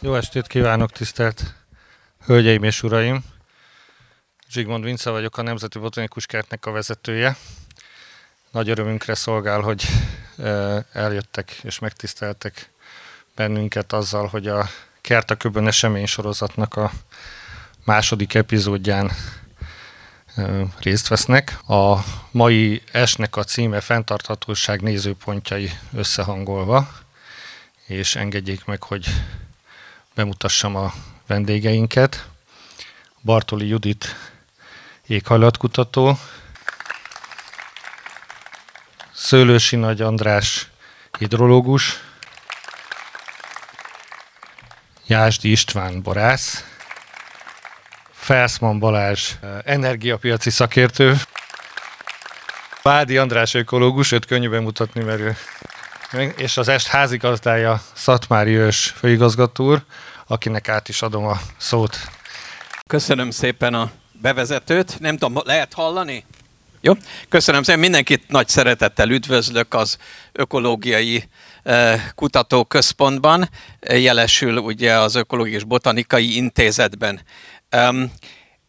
[0.00, 1.54] Jó estét kívánok, tisztelt
[2.24, 3.24] Hölgyeim és Uraim!
[4.50, 7.36] Zsigmond Vince vagyok, a Nemzeti Botanikus Kertnek a vezetője.
[8.50, 9.86] Nagy örömünkre szolgál, hogy
[10.92, 12.70] eljöttek és megtiszteltek
[13.34, 14.68] bennünket azzal, hogy a
[15.00, 16.92] Kert a Köbön esemény sorozatnak a
[17.84, 19.10] második epizódján
[20.80, 21.58] részt vesznek.
[21.68, 26.88] A mai esnek a címe Fentarthatóság nézőpontjai összehangolva,
[27.86, 29.06] és engedjék meg, hogy
[30.18, 30.92] bemutassam a
[31.26, 32.28] vendégeinket.
[33.22, 34.16] Bartoli Judit
[35.06, 36.18] éghajlatkutató,
[39.14, 40.68] Szőlősi Nagy András
[41.18, 42.00] hidrológus,
[45.06, 46.64] Jásdi István borász,
[48.12, 51.16] Felszman Balázs energiapiaci szakértő,
[52.82, 55.38] Vádi András ökológus, őt könnyű bemutatni, mert
[56.36, 59.84] és az est házigazdája Szatmári Ős főigazgató úr,
[60.26, 61.98] akinek át is adom a szót.
[62.86, 65.00] Köszönöm szépen a bevezetőt.
[65.00, 66.24] Nem tudom, lehet hallani?
[66.80, 66.92] Jó,
[67.28, 67.80] köszönöm szépen.
[67.80, 69.98] Mindenkit nagy szeretettel üdvözlök az
[70.32, 71.24] Ökológiai
[71.62, 73.48] eh, Kutatóközpontban,
[73.80, 77.20] jelesül ugye az Ökológiai és Botanikai Intézetben.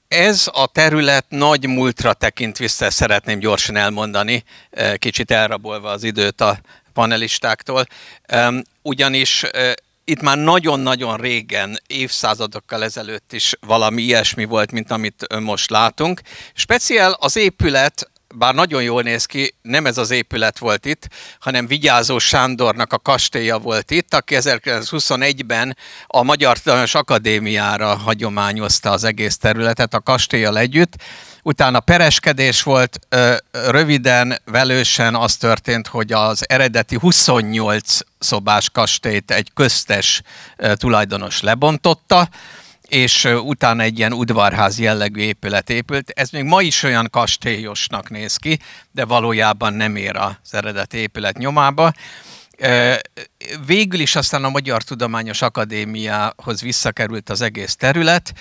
[0.08, 6.42] Ez a terület nagy múltra tekint vissza, szeretném gyorsan elmondani, eh, kicsit elrabolva az időt
[6.42, 6.60] a
[7.00, 7.86] panelistáktól,
[8.82, 9.46] ugyanis
[10.04, 16.22] itt már nagyon-nagyon régen, évszázadokkal ezelőtt is valami ilyesmi volt, mint amit most látunk.
[16.54, 21.08] Speciál az épület, bár nagyon jól néz ki, nem ez az épület volt itt,
[21.40, 25.78] hanem Vigyázó Sándornak a kastélya volt itt, aki 1921-ben
[26.08, 30.96] a Magyar Tudományos Akadémiára hagyományozta az egész területet a kastélyal együtt,
[31.44, 33.00] Utána pereskedés volt,
[33.52, 40.22] röviden, velősen az történt, hogy az eredeti 28 szobás kastélyt egy köztes
[40.74, 42.30] tulajdonos lebontotta,
[42.90, 46.10] és utána egy ilyen udvarház jellegű épület épült.
[46.10, 48.60] Ez még ma is olyan kastélyosnak néz ki,
[48.92, 51.92] de valójában nem ér az eredeti épület nyomába.
[53.66, 58.34] Végül is aztán a Magyar Tudományos Akadémiához visszakerült az egész terület,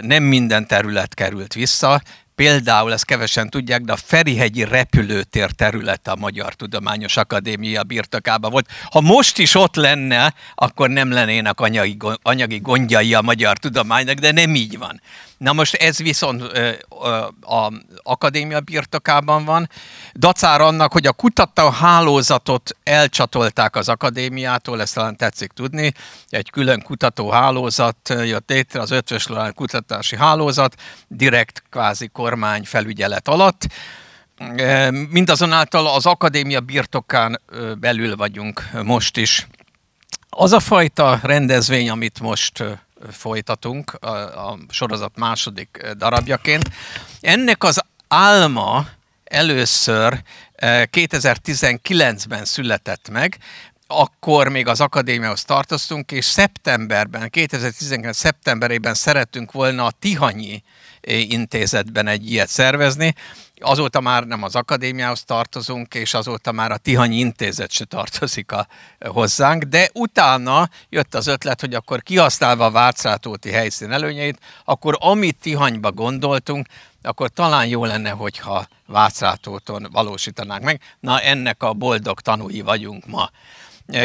[0.00, 2.02] nem minden terület került vissza,
[2.34, 8.68] Például, ezt kevesen tudják, de a Ferihegyi repülőtér területe a Magyar Tudományos Akadémia birtokában volt.
[8.90, 14.32] Ha most is ott lenne, akkor nem lennének anyagi, anyagi gondjai a magyar tudománynak, de
[14.32, 15.00] nem így van.
[15.42, 16.42] Na most ez viszont
[17.40, 17.72] az
[18.02, 19.68] akadémia birtokában van.
[20.14, 25.92] Dacár annak, hogy a kutató hálózatot elcsatolták az akadémiától, ezt talán tetszik tudni.
[26.28, 30.74] Egy külön kutató hálózat jött létre, az ötvös kutatási hálózat,
[31.08, 33.66] direkt kvázi kormány felügyelet alatt.
[35.10, 37.40] Mindazonáltal az akadémia birtokán
[37.78, 39.46] belül vagyunk most is.
[40.28, 42.64] Az a fajta rendezvény, amit most
[43.10, 44.06] folytatunk a,
[44.50, 46.70] a sorozat második darabjaként.
[47.20, 48.86] Ennek az álma
[49.24, 50.22] először
[50.60, 53.38] 2019-ben született meg,
[53.86, 58.16] akkor még az akadémiához tartoztunk, és szeptemberben, 2019.
[58.16, 60.62] szeptemberében szerettünk volna a Tihanyi
[61.28, 63.14] intézetben egy ilyet szervezni,
[63.62, 68.66] azóta már nem az akadémiához tartozunk, és azóta már a Tihanyi Intézet se tartozik a,
[69.00, 75.36] hozzánk, de utána jött az ötlet, hogy akkor kihasználva a Vácrátóti helyszín előnyeit, akkor amit
[75.40, 76.66] Tihanyba gondoltunk,
[77.02, 80.80] akkor talán jó lenne, hogyha Vácrátóton valósítanánk meg.
[81.00, 83.30] Na ennek a boldog tanúi vagyunk ma.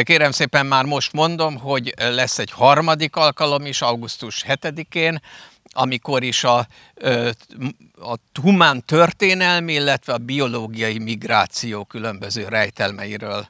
[0.02, 5.20] Kérem szépen már most mondom, hogy lesz egy harmadik alkalom is, augusztus 7-én,
[5.70, 6.58] amikor is a,
[8.00, 13.48] a humán történelmi, illetve a biológiai migráció különböző rejtelmeiről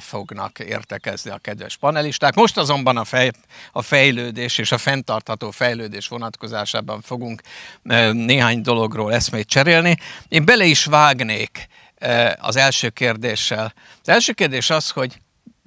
[0.00, 2.34] fognak értekezni a kedves panelisták.
[2.34, 3.30] Most azonban a, fej,
[3.72, 7.42] a fejlődés és a fenntartható fejlődés vonatkozásában fogunk
[8.12, 9.96] néhány dologról eszmét cserélni.
[10.28, 11.68] Én bele is vágnék
[12.38, 13.74] az első kérdéssel.
[14.02, 15.20] Az első kérdés az, hogy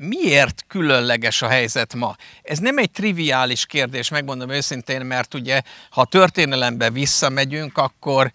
[0.07, 2.15] miért különleges a helyzet ma?
[2.43, 8.31] Ez nem egy triviális kérdés, megmondom őszintén, mert ugye, ha történelembe visszamegyünk, akkor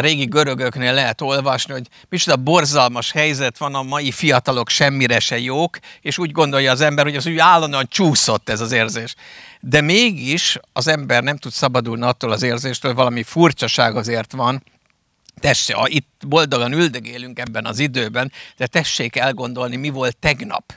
[0.00, 5.78] régi görögöknél lehet olvasni, hogy micsoda borzalmas helyzet van, a mai fiatalok semmire se jók,
[6.00, 9.14] és úgy gondolja az ember, hogy az úgy állandóan csúszott ez az érzés.
[9.60, 14.62] De mégis az ember nem tud szabadulni attól az érzéstől, valami furcsaság azért van,
[15.40, 20.72] Tessék, itt boldogan üldögélünk ebben az időben, de tessék elgondolni, mi volt tegnap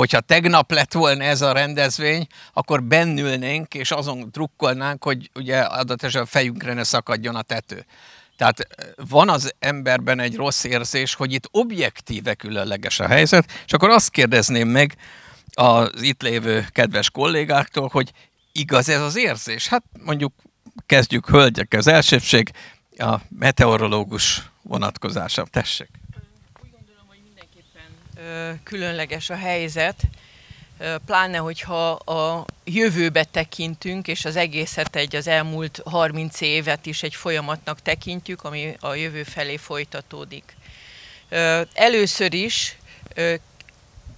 [0.00, 6.02] Hogyha tegnap lett volna ez a rendezvény, akkor bennülnénk, és azon drukkolnánk, hogy ugye adott
[6.02, 7.86] esetben a fejünkre ne szakadjon a tető.
[8.36, 8.66] Tehát
[9.08, 14.10] van az emberben egy rossz érzés, hogy itt objektíve különleges a helyzet, és akkor azt
[14.10, 14.96] kérdezném meg
[15.52, 18.12] az itt lévő kedves kollégáktól, hogy
[18.52, 19.68] igaz ez az érzés?
[19.68, 20.32] Hát mondjuk
[20.86, 22.50] kezdjük hölgyek az elsőbség,
[22.98, 25.46] a meteorológus vonatkozása.
[25.50, 25.88] Tessék.
[26.64, 27.88] Úgy gondolom, hogy mindenképpen
[28.62, 29.96] különleges a helyzet,
[31.06, 37.14] pláne hogyha a jövőbe tekintünk, és az egészet egy az elmúlt 30 évet is egy
[37.14, 40.56] folyamatnak tekintjük, ami a jövő felé folytatódik.
[41.74, 42.76] Először is,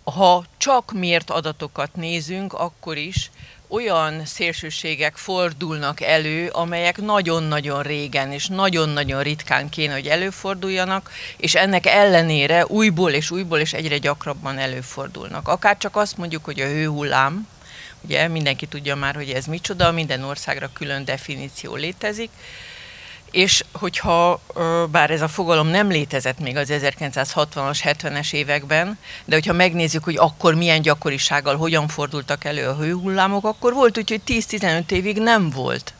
[0.04, 3.30] ha csak mért adatokat nézünk, akkor is
[3.72, 11.86] olyan szélsőségek fordulnak elő, amelyek nagyon-nagyon régen és nagyon-nagyon ritkán kéne, hogy előforduljanak, és ennek
[11.86, 15.48] ellenére újból és újból és egyre gyakrabban előfordulnak.
[15.48, 17.48] Akár csak azt mondjuk, hogy a hőhullám,
[18.00, 22.30] ugye mindenki tudja már, hogy ez micsoda, minden országra külön definíció létezik,
[23.32, 24.40] és hogyha,
[24.90, 30.16] bár ez a fogalom nem létezett még az 1960-as, 70-es években, de hogyha megnézzük, hogy
[30.16, 35.50] akkor milyen gyakorisággal hogyan fordultak elő a hőhullámok, akkor volt úgy, hogy 10-15 évig nem
[35.50, 35.94] volt.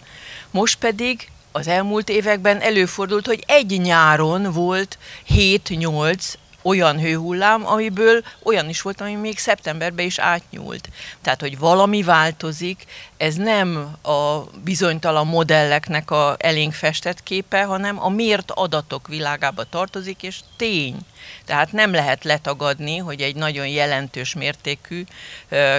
[0.51, 4.99] Most pedig az elmúlt években előfordult, hogy egy nyáron volt
[5.29, 10.89] 7-8 olyan hőhullám, amiből olyan is volt, ami még szeptemberben is átnyúlt.
[11.23, 12.85] Tehát, hogy valami változik,
[13.17, 20.23] ez nem a bizonytalan modelleknek a elénk festett képe, hanem a mért adatok világába tartozik,
[20.23, 20.97] és tény.
[21.45, 25.05] Tehát nem lehet letagadni, hogy egy nagyon jelentős mértékű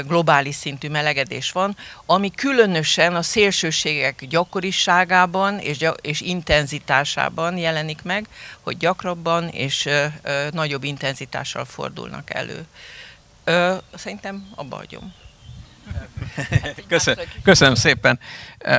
[0.08, 8.28] globális szintű melegedés van, ami különösen a szélsőségek gyakoriságában és, és intenzitásában jelenik meg,
[8.62, 9.90] hogy gyakrabban és
[10.52, 12.66] nagyobb intenzitással fordulnak elő.
[13.96, 15.14] Szerintem abba hagyom.
[16.88, 18.20] Köszönöm, köszönöm szépen.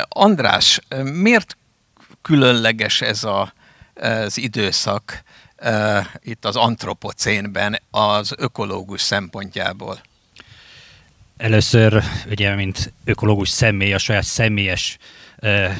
[0.08, 1.56] András, miért
[2.22, 3.52] különleges ez a,
[3.94, 5.22] az időszak
[6.22, 10.00] itt az antropocénben az ökológus szempontjából?
[11.36, 14.96] Először, ugye, mint ökológus személy, a saját személyes
[15.42, 15.74] uh,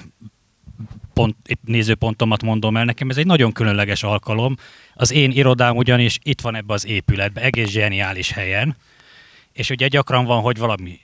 [1.13, 4.57] pont, nézőpontomat mondom el, nekem ez egy nagyon különleges alkalom.
[4.95, 8.77] Az én irodám ugyanis itt van ebbe az épületbe, egész zseniális helyen,
[9.53, 11.01] és ugye gyakran van, hogy valami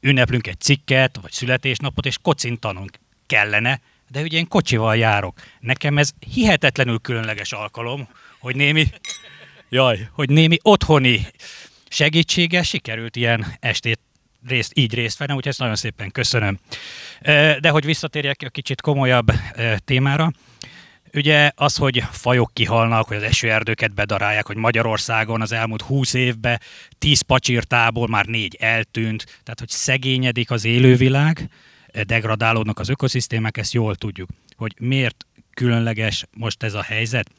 [0.00, 2.90] ünneplünk egy cikket, vagy születésnapot, és kocintanunk
[3.26, 3.80] kellene,
[4.12, 5.40] de ugye én kocsival járok.
[5.60, 8.86] Nekem ez hihetetlenül különleges alkalom, hogy némi,
[9.68, 11.26] jaj, hogy némi otthoni
[11.88, 14.00] segítsége sikerült ilyen estét
[14.46, 16.58] részt, így részt venni, úgyhogy ezt nagyon szépen köszönöm.
[17.60, 19.32] De hogy visszatérjek a kicsit komolyabb
[19.84, 20.30] témára,
[21.14, 26.60] Ugye az, hogy fajok kihalnak, hogy az esőerdőket bedarálják, hogy Magyarországon az elmúlt 20 évben
[26.98, 31.48] 10 pacsirtából már négy eltűnt, tehát hogy szegényedik az élővilág,
[32.06, 34.28] degradálódnak az ökoszisztémák, ezt jól tudjuk.
[34.56, 37.30] Hogy miért különleges most ez a helyzet?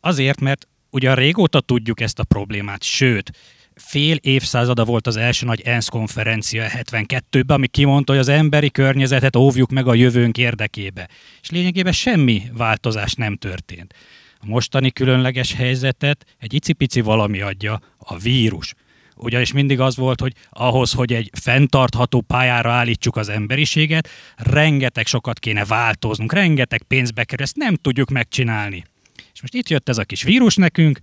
[0.00, 3.30] Azért, mert ugye régóta tudjuk ezt a problémát, sőt,
[3.74, 9.36] fél évszázada volt az első nagy ENSZ konferencia 72-ben, ami kimondta, hogy az emberi környezetet
[9.36, 11.08] óvjuk meg a jövőnk érdekébe.
[11.42, 13.94] És lényegében semmi változás nem történt.
[14.40, 18.74] A mostani különleges helyzetet egy icipici valami adja, a vírus.
[19.16, 25.38] Ugyanis mindig az volt, hogy ahhoz, hogy egy fenntartható pályára állítsuk az emberiséget, rengeteg sokat
[25.38, 28.84] kéne változnunk, rengeteg pénzbe kerül, ezt nem tudjuk megcsinálni.
[29.32, 30.98] És most itt jött ez a kis vírus nekünk,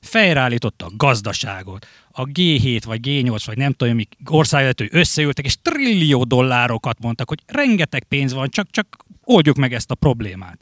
[0.00, 6.24] fejreállította a gazdaságot, a G7 vagy G8 vagy nem tudom, mik országvezetői összeültek, és trillió
[6.24, 10.60] dollárokat mondtak, hogy rengeteg pénz van, csak, csak oldjuk meg ezt a problémát.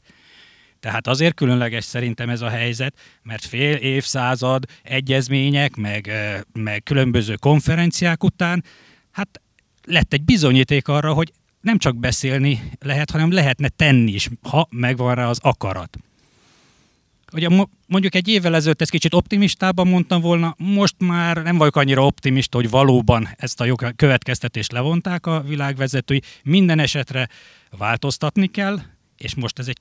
[0.85, 6.12] Tehát azért különleges szerintem ez a helyzet, mert fél évszázad egyezmények, meg,
[6.53, 8.64] meg különböző konferenciák után,
[9.11, 9.41] hát
[9.85, 15.14] lett egy bizonyíték arra, hogy nem csak beszélni lehet, hanem lehetne tenni is, ha megvan
[15.14, 15.99] rá az akarat.
[17.33, 17.49] Ugye
[17.87, 22.57] mondjuk egy évvel ezelőtt ezt kicsit optimistában mondtam volna, most már nem vagyok annyira optimista,
[22.57, 26.23] hogy valóban ezt a következtetést levonták a világvezetői.
[26.43, 27.29] Minden esetre
[27.79, 28.81] változtatni kell,
[29.17, 29.79] és most ez egy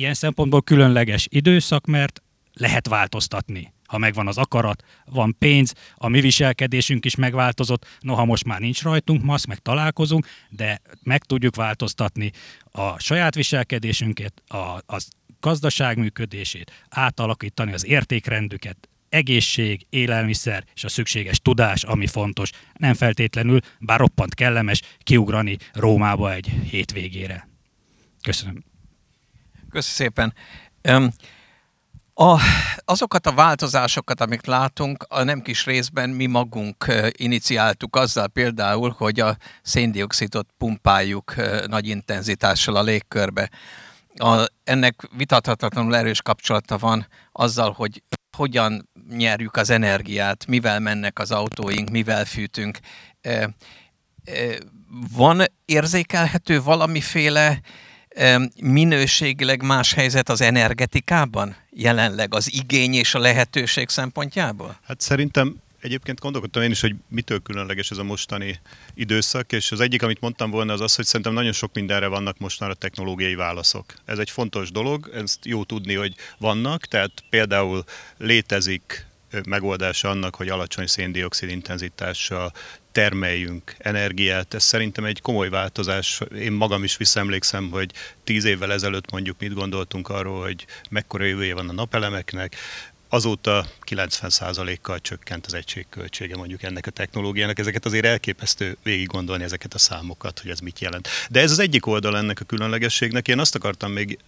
[0.00, 3.72] ilyen szempontból különleges időszak, mert lehet változtatni.
[3.86, 8.82] Ha megvan az akarat, van pénz, a mi viselkedésünk is megváltozott, noha most már nincs
[8.82, 12.30] rajtunk maszk, meg találkozunk, de meg tudjuk változtatni
[12.70, 15.08] a saját viselkedésünket, a, az
[15.40, 22.50] gazdaság működését, átalakítani az értékrendüket, egészség, élelmiszer és a szükséges tudás, ami fontos.
[22.72, 27.48] Nem feltétlenül, bár roppant kellemes kiugrani Rómába egy hétvégére.
[28.22, 28.69] Köszönöm.
[29.70, 30.34] Köszönöm szépen.
[30.88, 31.10] Um,
[32.14, 32.40] a,
[32.84, 39.20] azokat a változásokat, amit látunk, a nem kis részben mi magunk iniciáltuk azzal például, hogy
[39.20, 41.34] a széndiokszidot pumpáljuk
[41.66, 43.50] nagy intenzitással a légkörbe
[44.20, 48.02] a, ennek vitathatatlanul erős kapcsolata van azzal, hogy
[48.36, 52.78] hogyan nyerjük az energiát, mivel mennek az autóink, mivel fűtünk.
[55.16, 57.60] Van érzékelhető valamiféle
[58.62, 64.78] minőségileg más helyzet az energetikában jelenleg az igény és a lehetőség szempontjából?
[64.82, 68.60] Hát szerintem Egyébként gondolkodtam én is, hogy mitől különleges ez a mostani
[68.94, 72.38] időszak, és az egyik, amit mondtam volna, az az, hogy szerintem nagyon sok mindenre vannak
[72.38, 73.94] mostanra technológiai válaszok.
[74.04, 77.84] Ez egy fontos dolog, ezt jó tudni, hogy vannak, tehát például
[78.18, 79.06] létezik
[79.48, 82.52] megoldása annak, hogy alacsony széndiokszid intenzitással
[82.92, 84.54] termeljünk energiát.
[84.54, 86.20] Ez szerintem egy komoly változás.
[86.34, 87.90] Én magam is visszaemlékszem, hogy
[88.24, 92.56] tíz évvel ezelőtt mondjuk mit gondoltunk arról, hogy mekkora jövője van a napelemeknek,
[93.12, 97.58] Azóta 90%-kal csökkent az egységköltsége mondjuk ennek a technológiának.
[97.58, 101.08] Ezeket azért elképesztő végig gondolni ezeket a számokat, hogy ez mit jelent.
[101.30, 103.28] De ez az egyik oldal ennek a különlegességnek.
[103.28, 104.18] Én azt akartam még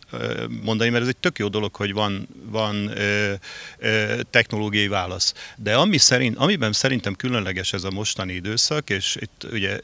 [0.62, 3.32] mondani, mert ez egy tök jó dolog, hogy van, van ö,
[3.78, 5.34] ö, technológiai válasz.
[5.56, 9.80] De ami szerint, amiben szerintem különleges ez a mostani időszak, és itt ugye,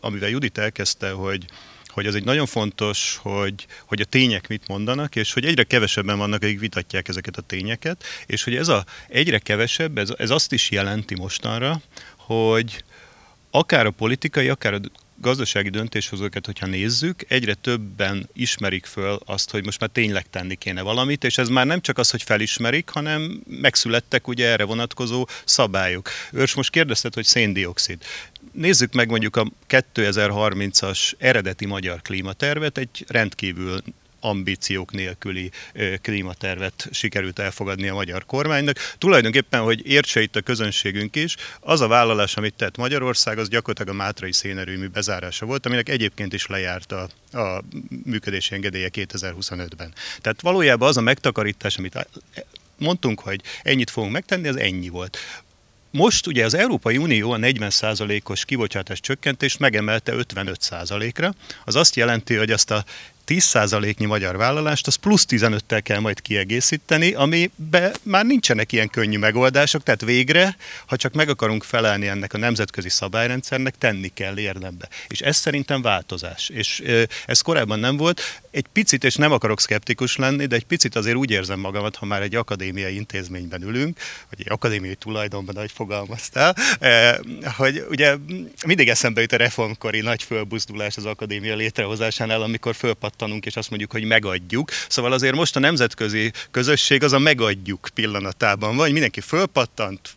[0.00, 1.44] amivel Judit elkezdte, hogy
[1.92, 6.18] hogy az egy nagyon fontos, hogy, hogy a tények mit mondanak, és hogy egyre kevesebben
[6.18, 10.52] vannak, akik vitatják ezeket a tényeket, és hogy ez a egyre kevesebb, ez, ez azt
[10.52, 11.80] is jelenti mostanra,
[12.16, 12.84] hogy
[13.50, 14.80] akár a politikai, akár a
[15.22, 20.82] gazdasági döntéshozókat, hogyha nézzük, egyre többen ismerik föl azt, hogy most már tényleg tenni kéne
[20.82, 26.10] valamit, és ez már nem csak az, hogy felismerik, hanem megszülettek ugye erre vonatkozó szabályok.
[26.32, 28.04] Őrs most kérdezted, hogy széndiokszid
[28.52, 33.82] nézzük meg mondjuk a 2030-as eredeti magyar klímatervet, egy rendkívül
[34.22, 35.50] ambíciók nélküli
[36.02, 38.76] klímatervet sikerült elfogadni a magyar kormánynak.
[38.98, 43.94] Tulajdonképpen, hogy értse itt a közönségünk is, az a vállalás, amit tett Magyarország, az gyakorlatilag
[43.94, 47.62] a Mátrai szénerőmű bezárása volt, aminek egyébként is lejárt a, a
[48.04, 49.92] működési engedélye 2025-ben.
[50.20, 52.06] Tehát valójában az a megtakarítás, amit
[52.78, 55.18] mondtunk, hogy ennyit fogunk megtenni, az ennyi volt.
[55.92, 61.34] Most ugye az Európai Unió a 40%-os kibocsátás csökkentést megemelte 55%-ra.
[61.64, 62.84] Az azt jelenti, hogy azt a
[63.26, 69.82] 10%-nyi magyar vállalást, az plusz 15-tel kell majd kiegészíteni, amiben már nincsenek ilyen könnyű megoldások,
[69.82, 74.88] tehát végre, ha csak meg akarunk felelni ennek a nemzetközi szabályrendszernek, tenni kell érdembe.
[75.08, 76.48] És ez szerintem változás.
[76.48, 76.82] És
[77.26, 78.40] ez korábban nem volt.
[78.50, 82.06] Egy picit, és nem akarok szkeptikus lenni, de egy picit azért úgy érzem magamat, ha
[82.06, 83.98] már egy akadémiai intézményben ülünk,
[84.30, 86.56] vagy egy akadémiai tulajdonban, ahogy fogalmaztál,
[87.56, 88.16] hogy ugye
[88.66, 93.68] mindig eszembe jut a reformkori nagy fölbuzdulás az akadémia létrehozásánál, amikor fölpat pattanunk, és azt
[93.68, 94.70] mondjuk, hogy megadjuk.
[94.88, 100.16] Szóval azért most a nemzetközi közösség az a megadjuk pillanatában van, mindenki fölpattant,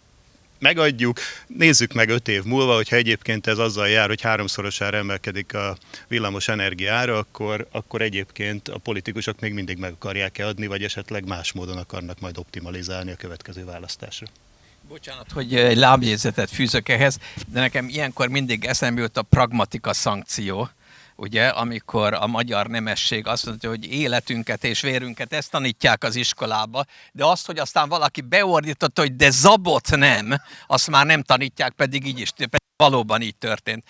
[0.59, 5.77] megadjuk, nézzük meg öt év múlva, hogyha egyébként ez azzal jár, hogy háromszorosára emelkedik a
[6.07, 11.53] villamos energiára, akkor, akkor egyébként a politikusok még mindig meg akarják-e adni, vagy esetleg más
[11.53, 14.27] módon akarnak majd optimalizálni a következő választásra.
[14.87, 20.69] Bocsánat, hogy egy lábjegyzetet fűzök ehhez, de nekem ilyenkor mindig eszembe jut a pragmatika szankció,
[21.15, 26.85] ugye, amikor a magyar nemesség azt mondja, hogy életünket és vérünket ezt tanítják az iskolába,
[27.11, 32.05] de azt, hogy aztán valaki beordította, hogy de zabot nem, azt már nem tanítják, pedig
[32.07, 33.83] így is, pedig valóban így történt.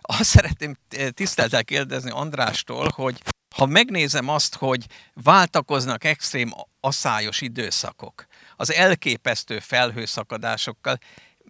[0.00, 0.76] Azt szeretném
[1.10, 3.22] tiszteltel kérdezni Andrástól, hogy
[3.56, 8.26] ha megnézem azt, hogy váltakoznak extrém asszályos időszakok,
[8.56, 10.98] az elképesztő felhőszakadásokkal,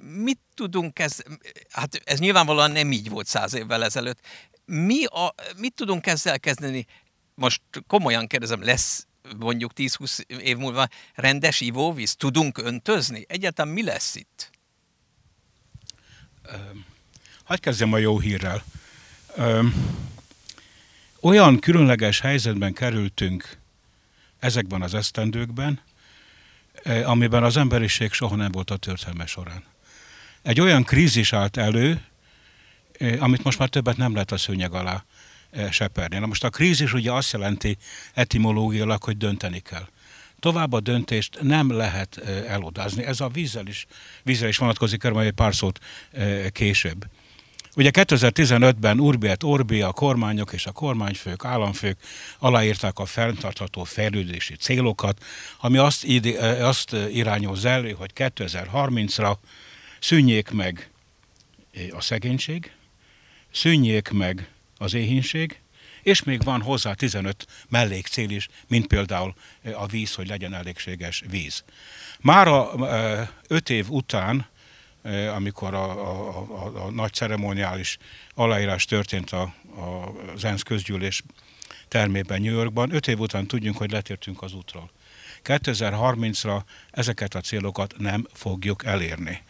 [0.00, 1.17] mit tudunk ez,
[1.73, 4.21] hát ez nyilvánvalóan nem így volt száz évvel ezelőtt,
[4.68, 6.87] mi a, mit tudunk ezzel kezdeni?
[7.34, 9.06] Most komolyan kérdezem, lesz
[9.38, 12.14] mondjuk 10-20 év múlva rendes ivóvíz?
[12.14, 13.25] Tudunk öntözni?
[13.28, 14.50] Egyáltalán mi lesz itt?
[17.44, 18.64] Hadd kezdjem a jó hírrel.
[21.20, 23.58] Olyan különleges helyzetben kerültünk
[24.38, 25.80] ezekben az esztendőkben,
[27.04, 29.64] amiben az emberiség soha nem volt a történelme során.
[30.42, 32.08] Egy olyan krízis állt elő,
[33.19, 35.05] amit most már többet nem lehet a szőnyeg alá
[35.71, 36.19] seperni.
[36.19, 37.76] Na most a krízis ugye azt jelenti
[38.14, 39.88] etimológiailag, hogy dönteni kell.
[40.40, 42.17] Tovább a döntést nem lehet
[42.49, 43.05] elodázni.
[43.05, 43.87] Ez a vízzel is,
[44.23, 45.78] vízzel is vonatkozik, erről egy pár szót
[46.52, 47.07] később.
[47.76, 51.99] Ugye 2015-ben Urbiet Orbi, a kormányok és a kormányfők, államfők
[52.38, 55.25] aláírták a fenntartható fejlődési célokat,
[55.61, 56.07] ami azt,
[56.61, 59.37] azt irányoz elő, hogy 2030-ra
[60.00, 60.90] szűnjék meg
[61.90, 62.73] a szegénység,
[63.50, 65.61] szűnjék meg az éhínség,
[66.02, 69.35] és még van hozzá 15 mellékcél is, mint például
[69.75, 71.64] a víz, hogy legyen elégséges víz.
[72.21, 72.73] Már a
[73.49, 74.47] 5 év után,
[75.35, 77.99] amikor a, a, a, a nagy ceremoniális
[78.35, 81.23] aláírás történt a, a, az ENSZ közgyűlés
[81.88, 84.90] termében New Yorkban, 5 év után tudjunk, hogy letértünk az útról.
[85.45, 89.43] 2030-ra ezeket a célokat nem fogjuk elérni.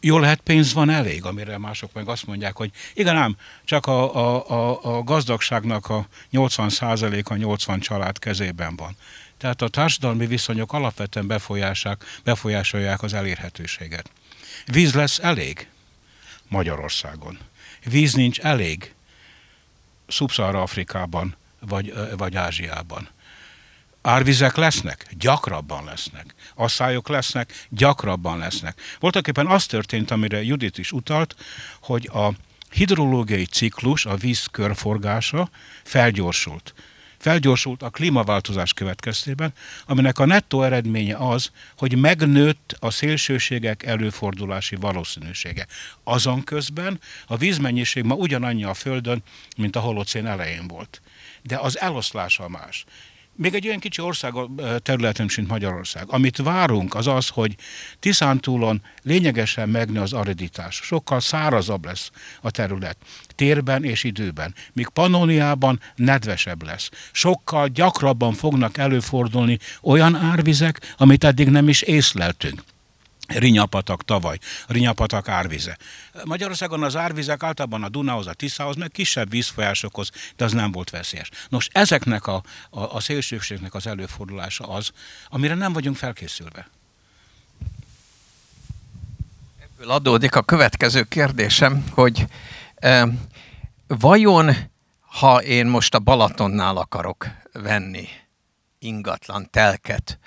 [0.00, 4.16] Jó lehet, pénz van elég, amire mások meg azt mondják, hogy igen ám, csak a,
[4.16, 8.96] a, a, a gazdagságnak a 80%-a 80 család kezében van.
[9.38, 11.26] Tehát a társadalmi viszonyok alapvetően
[12.24, 14.10] befolyásolják az elérhetőséget.
[14.66, 15.68] Víz lesz elég
[16.48, 17.38] Magyarországon.
[17.84, 18.94] Víz nincs elég
[20.06, 23.08] Szubszahara Afrikában vagy, vagy Ázsiában.
[24.02, 25.06] Árvizek lesznek?
[25.18, 26.34] Gyakrabban lesznek.
[26.54, 27.66] Asszályok lesznek?
[27.68, 28.80] Gyakrabban lesznek.
[29.00, 31.34] Voltak éppen az történt, amire Judit is utalt,
[31.80, 32.32] hogy a
[32.70, 35.50] hidrológiai ciklus, a víz körforgása
[35.82, 36.74] felgyorsult
[37.18, 39.52] felgyorsult a klímaváltozás következtében,
[39.86, 45.66] aminek a nettó eredménye az, hogy megnőtt a szélsőségek előfordulási valószínűsége.
[46.04, 49.22] Azon közben a vízmennyiség ma ugyanannyi a Földön,
[49.56, 51.00] mint a holocén elején volt.
[51.42, 52.84] De az eloszlása más
[53.38, 54.32] még egy olyan kicsi ország
[54.82, 56.04] területen, mint Magyarország.
[56.06, 57.54] Amit várunk, az az, hogy
[57.98, 60.80] Tiszántúlon lényegesen megnő az ariditás.
[60.84, 62.96] Sokkal szárazabb lesz a terület
[63.34, 66.90] térben és időben, míg Pannoniában nedvesebb lesz.
[67.12, 72.62] Sokkal gyakrabban fognak előfordulni olyan árvizek, amit eddig nem is észleltünk.
[73.28, 75.78] Rinyapatak tavaly, Rinyapatak árvize.
[76.24, 80.90] Magyarországon az árvizek általában a Dunához, a Tiszához, meg kisebb vízfolyásokhoz, de az nem volt
[80.90, 81.30] veszélyes.
[81.48, 84.90] Nos, ezeknek a, a, a szélsőségnek az előfordulása az,
[85.28, 86.68] amire nem vagyunk felkészülve.
[89.58, 92.26] Ebből adódik a következő kérdésem, hogy
[92.74, 93.08] e,
[93.86, 94.56] vajon,
[95.00, 98.08] ha én most a Balatonnál akarok venni
[98.78, 100.18] ingatlan telket,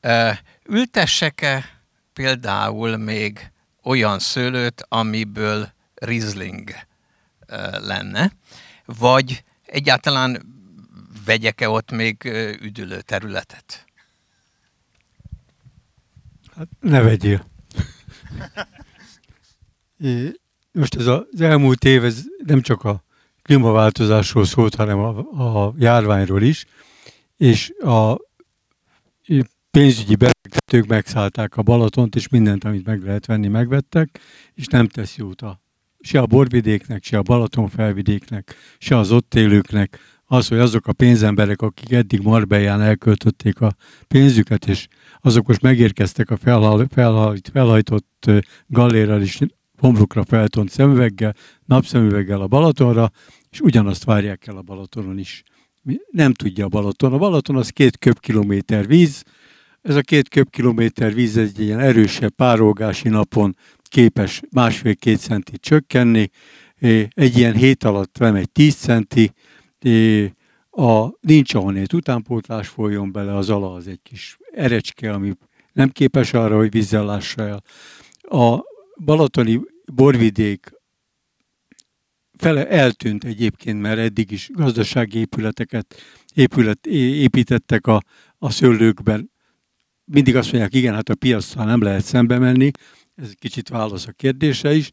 [0.00, 1.79] e, ültessek-e
[2.20, 3.50] például még
[3.82, 6.70] olyan szőlőt, amiből Riesling
[7.80, 8.32] lenne,
[8.84, 10.42] vagy egyáltalán
[11.24, 12.24] vegyek-e ott még
[12.62, 13.84] üdülő területet?
[16.56, 17.46] Hát ne vegyél.
[20.72, 23.04] Most ez az elmúlt év ez nem csak a
[23.42, 25.18] klímaváltozásról szólt, hanem a,
[25.66, 26.66] a járványról is,
[27.36, 28.16] és a
[29.70, 34.20] pénzügyi befektetők megszállták a Balatont, és mindent, amit meg lehet venni, megvettek,
[34.54, 35.60] és nem tesz jót a,
[36.00, 40.92] se a borvidéknek, se a Balaton felvidéknek, se az ott élőknek, az, hogy azok a
[40.92, 43.74] pénzemberek, akik eddig Marbellán elköltötték a
[44.08, 44.86] pénzüket, és
[45.20, 48.30] azok most megérkeztek a felhajt, felhajtott
[48.66, 49.38] gallérral is
[49.78, 53.10] homlokra feltont szemüveggel, napszemüveggel a Balatonra,
[53.50, 55.42] és ugyanazt várják el a Balatonon is.
[56.10, 57.12] Nem tudja a Balaton.
[57.12, 59.22] A Balaton az két köbkilométer víz,
[59.82, 66.30] ez a két köbkilométer víz egy ilyen erősebb párolgási napon képes másfél-két centi csökkenni,
[67.08, 69.32] egy ilyen hét alatt lemegy 10 centi,
[70.70, 75.32] a, nincs ahonnét utánpótlás folyjon bele, az ala az egy kis erecske, ami
[75.72, 77.62] nem képes arra, hogy vízzel lássa el.
[78.40, 78.62] A
[79.04, 79.60] balatoni
[79.92, 80.72] borvidék
[82.36, 85.94] fele eltűnt egyébként, mert eddig is gazdasági épületeket
[86.34, 88.02] épület, építettek a,
[88.38, 89.30] a szőlőkben,
[90.12, 92.70] mindig azt mondják, igen, hát a piacsal nem lehet szembe menni,
[93.16, 94.90] ez egy kicsit válasz a kérdése is.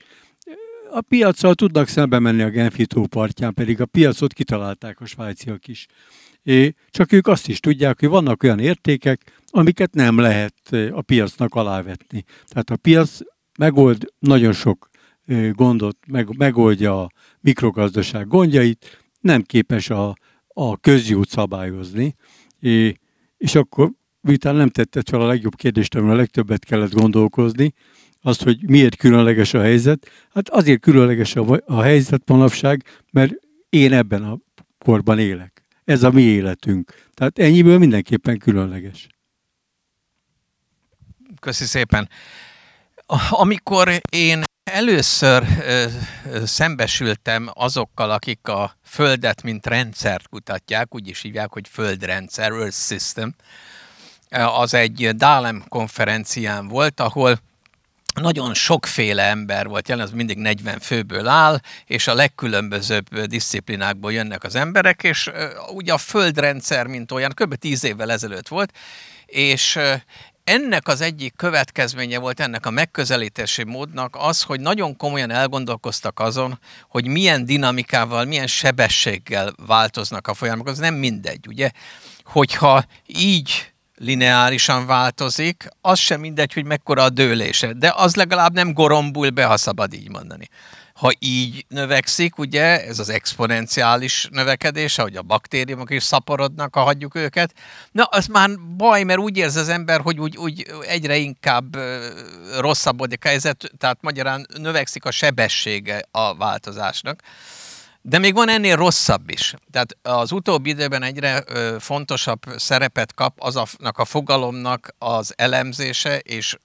[0.91, 5.85] A piacsal tudnak szembe menni a Genfi partján, pedig a piacot kitalálták a svájciak is.
[6.89, 10.53] Csak ők azt is tudják, hogy vannak olyan értékek, amiket nem lehet
[10.91, 12.23] a piacnak alávetni.
[12.47, 13.19] Tehát a piac
[13.57, 14.89] megold nagyon sok
[15.51, 20.15] gondot, meg, megoldja a mikrogazdaság gondjait, nem képes a,
[20.47, 22.15] a közjót szabályozni,
[23.37, 23.91] és akkor
[24.27, 27.73] miután nem tetted fel a legjobb kérdést, amiről a legtöbbet kellett gondolkozni,
[28.21, 30.11] azt, hogy miért különleges a helyzet.
[30.33, 33.33] Hát azért különleges a, a helyzet manapság, mert
[33.69, 34.37] én ebben a
[34.77, 35.63] korban élek.
[35.85, 36.93] Ez a mi életünk.
[37.13, 39.07] Tehát ennyiből mindenképpen különleges.
[41.39, 42.09] Köszi szépen.
[43.29, 45.85] Amikor én először ö,
[46.31, 52.75] ö, szembesültem azokkal, akik a Földet, mint rendszert kutatják, úgy is hívják, hogy földrendszer, Earth
[52.75, 53.35] System,
[54.29, 57.39] az egy Dálem konferencián volt, ahol
[58.21, 64.43] nagyon sokféle ember volt jelen, az mindig 40 főből áll, és a legkülönbözőbb disziplinákból jönnek
[64.43, 65.31] az emberek, és
[65.73, 67.55] ugye a földrendszer, mint olyan, kb.
[67.55, 68.73] 10 évvel ezelőtt volt,
[69.25, 69.79] és
[70.43, 76.59] ennek az egyik következménye volt ennek a megközelítési módnak az, hogy nagyon komolyan elgondolkoztak azon,
[76.89, 80.67] hogy milyen dinamikával, milyen sebességgel változnak a folyamatok.
[80.67, 81.71] Az nem mindegy, ugye?
[82.23, 88.73] Hogyha így lineárisan változik, az sem mindegy, hogy mekkora a dőlése, de az legalább nem
[88.73, 90.49] gorombul be, ha szabad így mondani.
[90.97, 97.15] ha így növekszik, ugye, ez az exponenciális növekedés, ahogy a baktériumok is szaporodnak, ha hagyjuk
[97.15, 97.53] őket,
[97.91, 101.77] na, az már baj, mert úgy érzi az ember, hogy úgy, úgy egyre inkább
[102.59, 107.21] rosszabbodik a helyzet, tehát magyarán növekszik a sebessége a változásnak.
[108.09, 109.53] De még van ennél rosszabb is.
[109.71, 111.43] Tehát az utóbbi időben egyre
[111.79, 116.57] fontosabb szerepet kap aznak a fogalomnak az elemzése és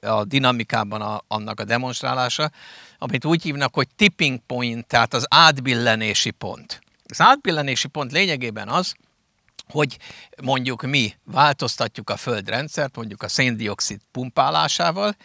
[0.00, 2.50] a dinamikában annak a demonstrálása,
[2.98, 6.80] amit úgy hívnak, hogy tipping point, tehát az átbillenési pont.
[7.08, 8.94] Az átbillenési pont lényegében az,
[9.68, 9.96] hogy
[10.42, 15.16] mondjuk mi változtatjuk a földrendszert, mondjuk a széndiokszid pumpálásával,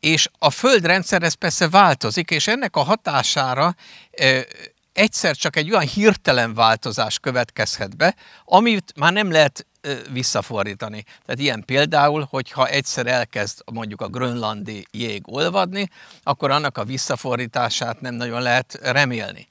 [0.00, 3.74] és a földrendszer ez persze változik, és ennek a hatására
[4.98, 9.66] egyszer csak egy olyan hirtelen változás következhet be, amit már nem lehet
[10.12, 11.02] visszafordítani.
[11.02, 15.88] Tehát ilyen például, hogyha egyszer elkezd mondjuk a grönlandi jég olvadni,
[16.22, 19.48] akkor annak a visszafordítását nem nagyon lehet remélni.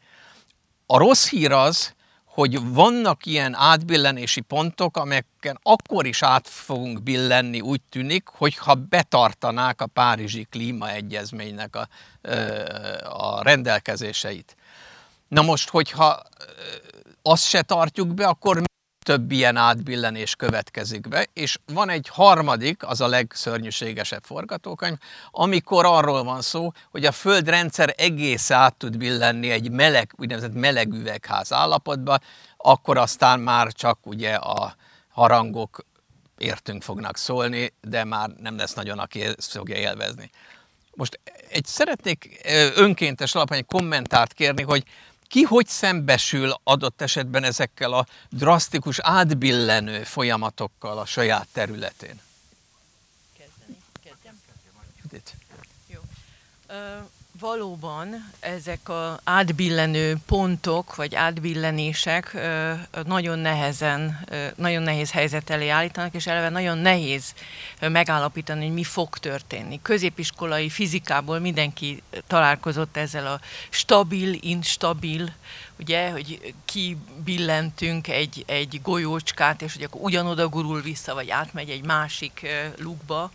[0.86, 7.62] A rossz hír az, hogy vannak ilyen átbillenési pontok, amelyeken akkor is át fogunk billenni,
[7.62, 11.88] úgy tűnik, hogyha betartanák a Párizsi Klímaegyezménynek a,
[13.04, 14.57] a rendelkezéseit.
[15.28, 16.22] Na most, hogyha
[17.22, 18.62] azt se tartjuk be, akkor
[19.06, 24.98] több ilyen átbillenés következik be, és van egy harmadik, az a legszörnyűségesebb forgatókönyv,
[25.32, 30.94] amikor arról van szó, hogy a földrendszer egész át tud billenni egy meleg, úgynevezett meleg
[30.94, 32.20] üvegház állapotba,
[32.58, 34.76] akkor aztán már csak ugye a
[35.10, 35.86] harangok
[36.38, 40.30] értünk fognak szólni, de már nem lesz nagyon, aki ezt fogja élvezni.
[40.94, 42.42] Most egy szeretnék
[42.76, 44.84] önkéntes alapon egy kommentárt kérni, hogy
[45.28, 52.22] ki hogy szembesül adott esetben ezekkel a drasztikus átbillenő folyamatokkal a saját területén?
[53.38, 53.78] Kezdeni?
[54.04, 54.42] Kezdjem?
[55.02, 55.34] Judit.
[55.88, 56.00] Jó.
[56.70, 62.38] Uh, valóban ezek az átbillenő pontok, vagy átbillenések
[63.06, 64.20] nagyon nehezen,
[64.56, 67.34] nagyon nehéz helyzet elé állítanak, és eleve nagyon nehéz
[67.80, 69.80] megállapítani, hogy mi fog történni.
[69.82, 75.34] Középiskolai fizikából mindenki találkozott ezzel a stabil, instabil,
[75.80, 81.86] ugye, hogy kibillentünk egy, egy golyócskát, és hogy akkor ugyanoda gurul vissza, vagy átmegy egy
[81.86, 83.32] másik lukba,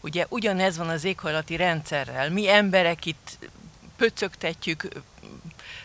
[0.00, 2.30] Ugye ugyanez van az éghajlati rendszerrel.
[2.30, 3.38] Mi emberek itt
[3.96, 4.88] pöcögtetjük,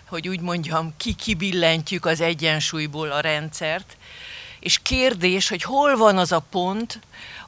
[0.05, 3.97] hogy úgy mondjam, ki-kibillentjük az egyensúlyból a rendszert,
[4.59, 6.99] és kérdés, hogy hol van az a pont,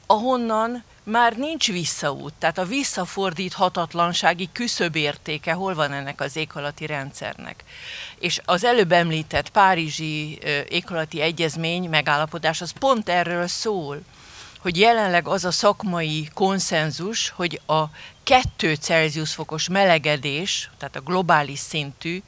[0.06, 7.64] ahonnan már nincs visszaút, tehát a visszafordíthatatlansági küszöbértéke hol van ennek az éghajlati rendszernek.
[8.18, 14.00] És az előbb említett Párizsi éghajlati egyezmény megállapodás az pont erről szól,
[14.58, 17.84] hogy jelenleg az a szakmai konszenzus, hogy a
[18.22, 22.22] 2 Celsius fokos melegedés, tehát a globális szintű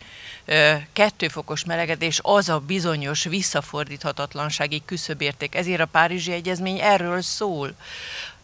[0.93, 5.55] 2 fokos melegedés az a bizonyos visszafordíthatatlansági küszöbérték.
[5.55, 7.75] Ezért a Párizsi Egyezmény erről szól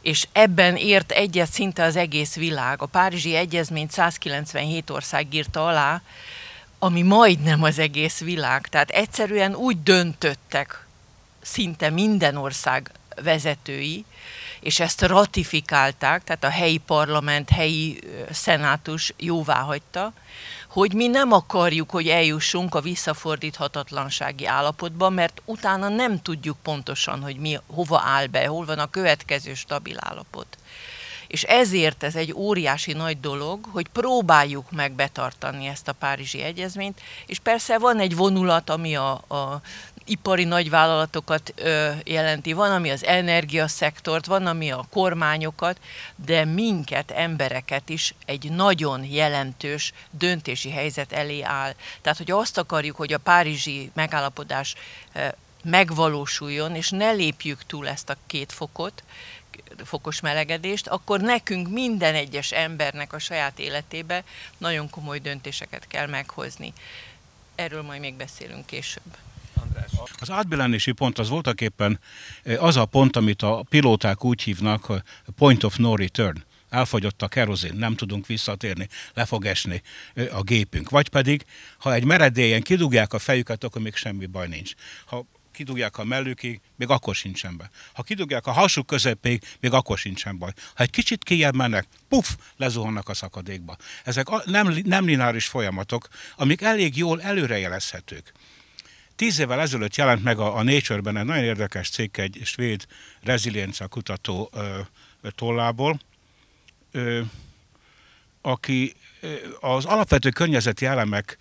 [0.07, 2.83] és ebben ért egyet szinte az egész világ.
[2.83, 6.03] A Párizsi Egyezményt 197 ország írta alá,
[6.79, 8.67] ami majdnem az egész világ.
[8.67, 10.87] Tehát egyszerűen úgy döntöttek
[11.43, 12.91] szinte minden ország
[13.23, 14.05] vezetői,
[14.61, 20.13] és ezt ratifikálták, tehát a helyi parlament, helyi szenátus jóvá hagyta,
[20.77, 27.37] hogy mi nem akarjuk, hogy eljussunk a visszafordíthatatlansági állapotba, mert utána nem tudjuk pontosan, hogy
[27.37, 30.59] mi hova áll be, hol van a következő stabil állapot.
[31.27, 37.01] És ezért ez egy óriási nagy dolog, hogy próbáljuk meg betartani ezt a Párizsi Egyezményt,
[37.27, 39.61] és persze van egy vonulat, ami a, a
[40.07, 45.81] ipari nagyvállalatokat ö, jelenti, van, ami az energiaszektort, van, ami a kormányokat,
[46.17, 51.75] de minket, embereket is egy nagyon jelentős döntési helyzet elé áll.
[52.03, 54.75] Tehát, hogy azt akarjuk, hogy a párizsi megállapodás
[55.13, 55.27] ö,
[55.65, 59.03] megvalósuljon, és ne lépjük túl ezt a két fokot,
[59.85, 64.25] fokos melegedést, akkor nekünk minden egyes embernek a saját életébe
[64.59, 66.73] nagyon komoly döntéseket kell meghozni.
[67.55, 69.26] Erről majd még beszélünk később.
[70.19, 72.01] Az átbillenési pont az voltak éppen
[72.59, 75.03] az a pont, amit a pilóták úgy hívnak,
[75.37, 79.83] point of no return elfogyott a kerozin, nem tudunk visszatérni, le fog esni
[80.31, 80.91] a gépünk.
[80.91, 81.45] Vagy pedig,
[81.79, 84.73] ha egy meredélyen kidugják a fejüket, akkor még semmi baj nincs.
[85.05, 87.71] Ha kidugják a mellükig, még akkor sincsen be.
[87.93, 90.53] Ha kidugják a hasuk közepéig, még akkor sincsen baj.
[90.75, 93.77] Ha egy kicsit kijebb mennek, puf, lezuhannak a szakadékba.
[94.05, 98.33] Ezek nem, nem lineáris folyamatok, amik elég jól előrejelezhetők.
[99.17, 102.87] Tíz évvel ezelőtt jelent meg a, a Nature-ben egy nagyon érdekes cikk, egy svéd
[103.23, 104.81] reziliencia kutató ö,
[105.31, 106.01] tollából,
[106.91, 107.21] ö,
[108.43, 108.95] aki
[109.61, 111.39] az alapvető környezeti elemek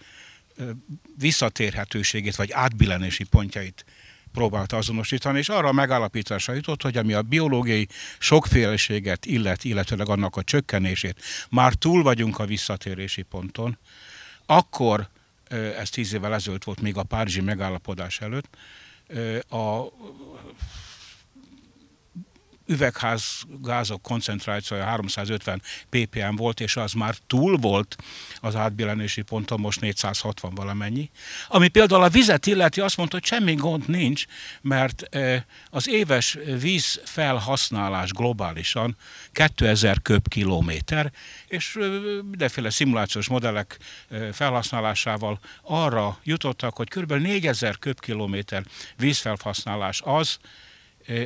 [1.17, 3.85] visszatérhetőségét vagy átbillenési pontjait
[4.31, 7.88] próbálta azonosítani, és arra a megállapításra jutott, hogy ami a biológiai
[8.19, 13.77] sokféleséget illet, illetőleg annak a csökkenését, már túl vagyunk a visszatérési ponton,
[14.45, 15.09] akkor,
[15.49, 18.58] ez tíz évvel ezelőtt volt még a Párizsi megállapodás előtt,
[19.49, 19.84] a
[22.67, 27.95] üvegházgázok koncentrációja 350 ppm volt, és az már túl volt
[28.39, 31.10] az átbillenési ponton, most 460 valamennyi.
[31.47, 34.25] Ami például a vizet illeti, azt mondta, hogy semmi gond nincs,
[34.62, 35.04] mert
[35.69, 38.97] az éves víz felhasználás globálisan
[39.32, 41.12] 2000 köbkilométer,
[41.47, 41.78] és
[42.30, 43.78] mindenféle szimulációs modellek
[44.32, 47.13] felhasználásával arra jutottak, hogy kb.
[47.13, 48.63] 4000 köbkilométer
[48.97, 50.38] vízfelhasználás az,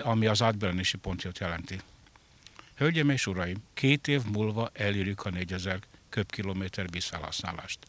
[0.01, 1.79] ami az átbelenési pontot jelenti.
[2.75, 7.79] Hölgyeim és uraim, két év múlva elérjük a 4000 köbkilométer vízfelhasználást.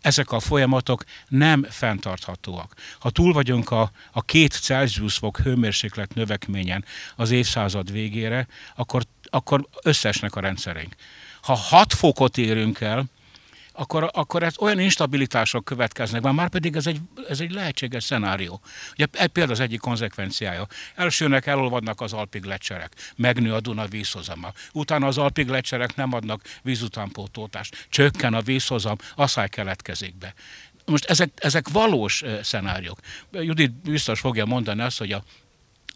[0.00, 2.74] Ezek a folyamatok nem fenntarthatóak.
[2.98, 6.84] Ha túl vagyunk a, a két Celsius fok hőmérséklet növekményen
[7.16, 10.94] az évszázad végére, akkor, akkor összesnek a rendszerünk.
[11.42, 13.04] Ha 6 fokot érünk el,
[13.76, 18.60] akkor, akkor ez olyan instabilitások következnek, már, már pedig ez egy, ez egy lehetséges szenárió.
[18.92, 20.66] Ugye e, például az egyik konzekvenciája.
[20.94, 24.52] Elsőnek elolvadnak az alpig lecserek, megnő a Duna vízhozama.
[24.72, 30.34] Utána az alpig lecserek nem adnak vízutánpótótást, csökken a vízhozam, asszály keletkezik be.
[30.84, 32.98] Most ezek, ezek valós szenáriók.
[33.32, 35.22] Judit biztos fogja mondani azt, hogy a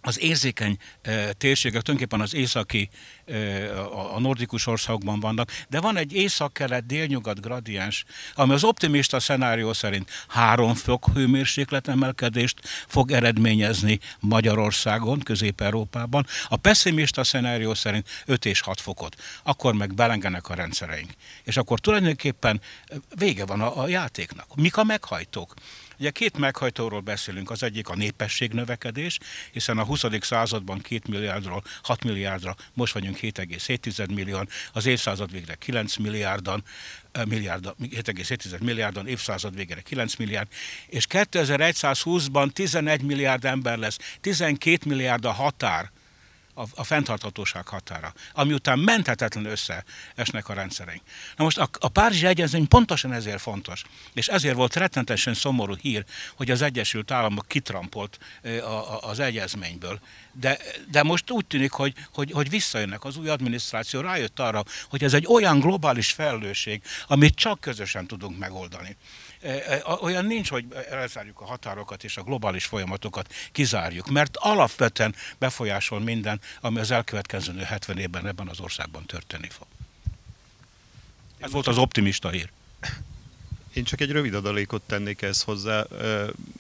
[0.01, 2.89] az érzékeny e, térségek tulajdonképpen az északi,
[3.27, 3.37] e,
[3.79, 10.11] a, a nordikus országokban vannak, de van egy észak-kelet-délnyugat gradiens, ami az optimista szenárió szerint
[10.29, 18.81] három fok hőmérséklet emelkedést fog eredményezni Magyarországon, Közép-Európában, a pessimista szenárió szerint 5 és 6
[18.81, 19.17] fokot.
[19.43, 21.11] Akkor meg belengenek a rendszereink.
[21.45, 22.61] És akkor tulajdonképpen
[23.17, 24.57] vége van a, a játéknak.
[24.57, 25.55] Mik a meghajtók?
[26.01, 29.19] Ugye két meghajtóról beszélünk, az egyik a népesség növekedés,
[29.53, 30.05] hiszen a 20.
[30.21, 36.65] században 2 milliárdról 6 milliárdra, most vagyunk 7,7 millió, az évszázad végre 9 milliárdan,
[37.25, 40.49] milliárd, 7,7 milliárdon, évszázad végére 9 milliárd,
[40.87, 45.91] és 2120-ban 11 milliárd ember lesz, 12 milliárd a határ,
[46.61, 51.03] a, a fenntarthatóság határa, ami után menthetetlen összeesnek a rendszereink.
[51.37, 56.05] Na most a, a Párizsi Egyezmény pontosan ezért fontos, és ezért volt rettentesen szomorú hír,
[56.35, 60.01] hogy az Egyesült Államok kitrampolt a, a, az egyezményből.
[60.33, 60.59] De,
[60.91, 65.15] de most úgy tűnik, hogy, hogy, hogy visszajönnek az új adminisztráció, rájött arra, hogy ez
[65.15, 68.97] egy olyan globális felelősség, amit csak közösen tudunk megoldani.
[70.01, 76.41] Olyan nincs, hogy elzárjuk a határokat és a globális folyamatokat kizárjuk, mert alapvetően befolyásol minden,
[76.61, 79.67] ami az elkövetkező 70 évben ebben az országban történni fog.
[81.39, 82.51] Ez volt az optimista hír.
[83.81, 85.87] Én csak egy rövid adalékot tennék ezt hozzá.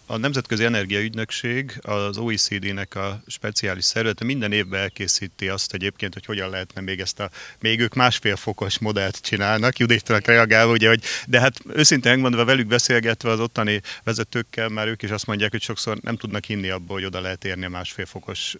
[0.06, 6.50] A Nemzetközi Energiaügynökség, az OECD-nek a speciális szervezete minden évben elkészíti azt egyébként, hogy hogyan
[6.50, 11.40] lehetne még ezt a, még ők másfél fokos modellt csinálnak, Juditnak reagálva, ugye, hogy, de
[11.40, 15.98] hát őszintén megmondva velük beszélgetve az ottani vezetőkkel, már ők is azt mondják, hogy sokszor
[16.00, 18.56] nem tudnak hinni abból, hogy oda lehet érni a másfél fokos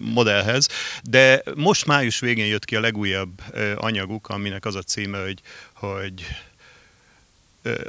[0.00, 0.68] modellhez.
[1.02, 3.42] De most május végén jött ki a legújabb
[3.76, 5.40] anyaguk, aminek az a címe, hogy,
[5.72, 6.26] hogy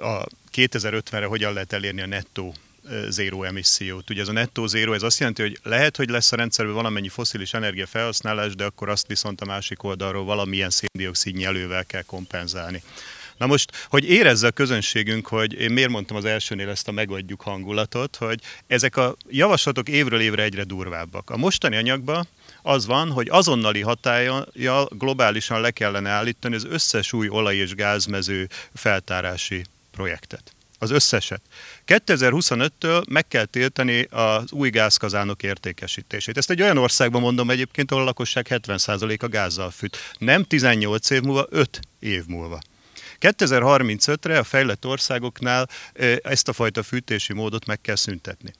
[0.01, 2.53] a 2050-re hogyan lehet elérni a nettó
[3.09, 4.09] zéró emissziót.
[4.09, 7.09] Ugye ez a nettó zéró, ez azt jelenti, hogy lehet, hogy lesz a rendszerben valamennyi
[7.09, 12.83] foszilis energia felhasználás, de akkor azt viszont a másik oldalról valamilyen széndiokszid nyelővel kell kompenzálni.
[13.37, 17.41] Na most, hogy érezze a közönségünk, hogy én miért mondtam az elsőnél ezt a megadjuk
[17.41, 21.29] hangulatot, hogy ezek a javaslatok évről évre egyre durvábbak.
[21.29, 22.27] A mostani anyagban
[22.67, 24.45] az van, hogy azonnali hatája
[24.89, 30.51] globálisan le kellene állítani az összes új olaj- és gázmező feltárási projektet.
[30.79, 31.41] Az összeset.
[31.85, 36.37] 2025-től meg kell tiltani az új gázkazánok értékesítését.
[36.37, 39.97] Ezt egy olyan országban mondom egyébként, ahol a lakosság 70%-a gázzal fűt.
[40.17, 42.59] Nem 18 év múlva, 5 év múlva.
[43.19, 45.69] 2035-re a fejlett országoknál
[46.21, 48.53] ezt a fajta fűtési módot meg kell szüntetni.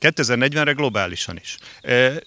[0.00, 1.56] 2040-re globálisan is.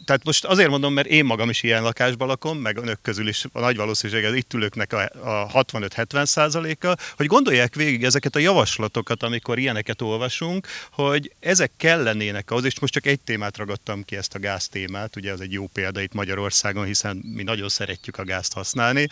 [0.05, 3.45] Tehát most azért mondom, mert én magam is ilyen lakásban lakom, meg önök közül is
[3.51, 5.11] a nagy valószínűséggel itt ülőknek a,
[5.53, 12.63] 65-70 százaléka, hogy gondolják végig ezeket a javaslatokat, amikor ilyeneket olvasunk, hogy ezek kellenének ahhoz,
[12.63, 15.67] és most csak egy témát ragadtam ki, ezt a gáz témát, ugye az egy jó
[15.73, 19.07] példa itt Magyarországon, hiszen mi nagyon szeretjük a gázt használni,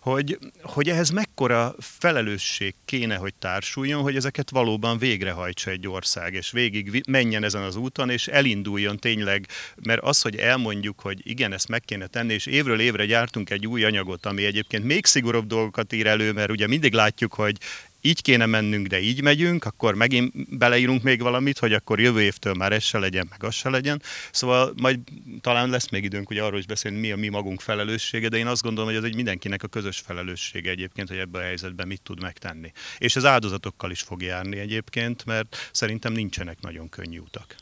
[0.00, 6.50] hogy, hogy ehhez mekkora felelősség kéne, hogy társuljon, hogy ezeket valóban végrehajtsa egy ország, és
[6.50, 9.46] végig menjen ezen ezen az úton, és elinduljon tényleg,
[9.82, 13.66] mert az, hogy elmondjuk, hogy igen, ezt meg kéne tenni, és évről évre gyártunk egy
[13.66, 17.56] új anyagot, ami egyébként még szigorúbb dolgokat ír elő, mert ugye mindig látjuk, hogy
[18.00, 22.54] így kéne mennünk, de így megyünk, akkor megint beleírunk még valamit, hogy akkor jövő évtől
[22.54, 24.02] már ez se legyen, meg az se legyen.
[24.32, 24.98] Szóval majd
[25.40, 28.46] talán lesz még időnk ugye arról is beszélni, mi a mi magunk felelőssége, de én
[28.46, 32.02] azt gondolom, hogy ez egy mindenkinek a közös felelőssége egyébként, hogy ebben a helyzetben mit
[32.02, 32.72] tud megtenni.
[32.98, 37.54] És ez áldozatokkal is fog járni egyébként, mert szerintem nincsenek nagyon könnyű utak.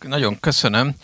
[0.00, 0.96] Nagyon köszönöm.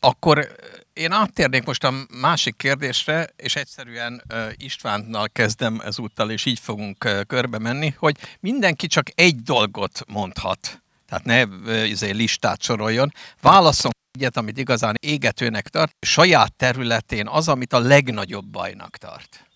[0.00, 0.54] Akkor
[0.92, 4.22] én áttérnék most a másik kérdésre, és egyszerűen
[4.56, 10.82] Istvánnal kezdem ezúttal, és így fogunk körbe menni, hogy mindenki csak egy dolgot mondhat.
[11.06, 11.42] Tehát ne
[11.84, 13.12] izé, listát soroljon.
[13.40, 19.46] Válaszol egyet, amit igazán égetőnek tart, saját területén az, amit a legnagyobb bajnak tart.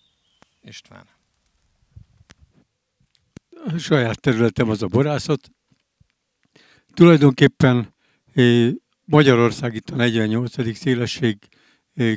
[0.62, 1.07] István.
[3.66, 5.50] A saját területem az a borászat.
[6.94, 7.94] Tulajdonképpen
[9.06, 10.76] Magyarország itt a 48.
[10.76, 11.38] szélesség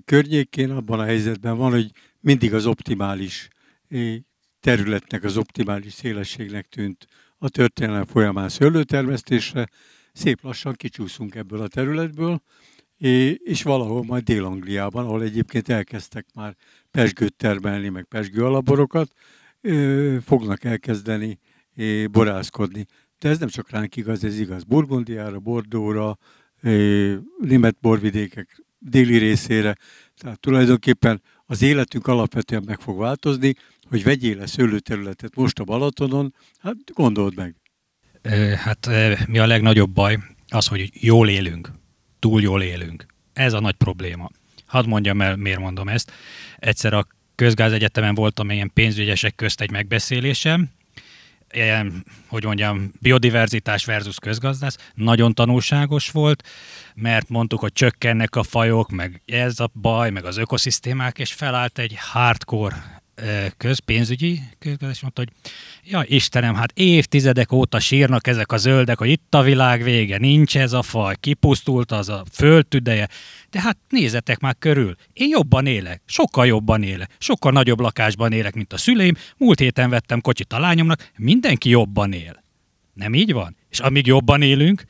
[0.06, 3.47] környékén abban a helyzetben van, hogy mindig az optimális
[4.60, 7.06] területnek, az optimális szélességnek tűnt
[7.38, 9.69] a történelem folyamán szőlőtermesztésre.
[10.13, 12.41] Szép lassan kicsúszunk ebből a területből,
[13.38, 16.56] és valahol majd Dél-Angliában, ahol egyébként elkezdtek már
[16.91, 19.12] pesgőt termelni, meg pesgő alaborokat,
[20.23, 21.39] fognak elkezdeni
[22.12, 22.86] borászkodni.
[23.19, 26.17] De ez nem csak ránk igaz, ez igaz Burgundiára, Bordóra,
[27.41, 29.78] német borvidékek déli részére.
[30.17, 33.54] Tehát tulajdonképpen az életünk alapvetően meg fog változni,
[33.89, 37.56] hogy vegyél le szőlőterületet most a Balatonon, hát gondold meg.
[38.56, 38.89] Hát
[39.28, 40.17] mi a legnagyobb baj?
[40.48, 41.72] Az, hogy jól élünk,
[42.20, 43.06] túl jól élünk.
[43.34, 44.30] Ez a nagy probléma.
[44.65, 46.12] Hadd mondjam el, miért mondom ezt.
[46.58, 50.70] Egyszer a Közgázegyetemen voltam ilyen pénzügyesek közt egy megbeszélésem,
[52.28, 56.44] hogy mondjam, biodiverzitás versus közgazdász, nagyon tanulságos volt,
[56.96, 61.80] mert mondtuk, hogy csökkennek a fajok, meg ez a baj, meg az ökoszisztémák, és felállt
[61.80, 62.97] egy hardcore
[63.58, 65.30] közpénzügyi és mondta, hogy
[65.84, 70.58] ja Istenem, hát évtizedek óta sírnak ezek a zöldek, hogy itt a világ vége, nincs
[70.58, 73.10] ez a faj, kipusztult az a földtüdeje,
[73.49, 78.56] de hát nézzetek már körül, én jobban élek, sokkal jobban élek, sokkal nagyobb lakásban élek,
[78.56, 82.43] mint a szüleim, múlt héten vettem kocsit a lányomnak, mindenki jobban él.
[82.93, 83.56] Nem így van?
[83.69, 84.84] És amíg jobban élünk,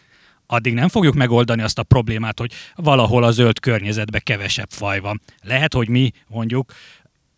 [0.48, 5.22] addig nem fogjuk megoldani azt a problémát, hogy valahol a zöld környezetben kevesebb faj van.
[5.42, 6.74] Lehet, hogy mi mondjuk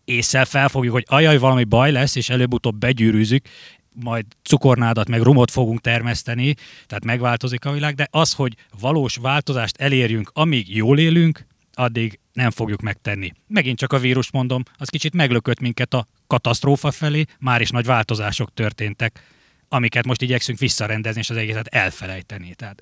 [0.10, 3.46] észsel felfogjuk, hogy ajaj, valami baj lesz, és előbb-utóbb begyűrűzzük,
[3.94, 6.56] majd cukornádat meg rumot fogunk termeszteni,
[6.88, 12.52] tehát megváltozik a világ, de az, hogy valós változást elérjünk, amíg jól élünk, addig nem
[12.52, 13.32] fogjuk megtenni.
[13.48, 17.86] Megint csak a vírus mondom, az kicsit meglökött minket a katasztrófa felé, már is nagy
[17.86, 19.24] változások történtek,
[19.68, 22.54] amiket most igyekszünk visszarendezni, és az egészet elfelejteni.
[22.56, 22.82] Tehát,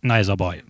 [0.00, 0.64] na ez a baj.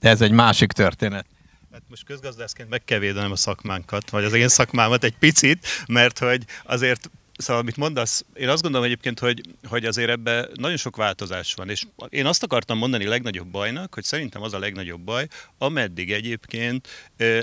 [0.00, 1.26] De ez egy másik történet.
[1.72, 6.18] Hát most közgazdászként meg kell védenem a szakmánkat, vagy az én szakmámat egy picit, mert
[6.18, 10.96] hogy azért Szóval, amit mondasz, én azt gondolom egyébként, hogy, hogy azért ebben nagyon sok
[10.96, 15.26] változás van, és én azt akartam mondani legnagyobb bajnak, hogy szerintem az a legnagyobb baj,
[15.58, 16.88] ameddig egyébként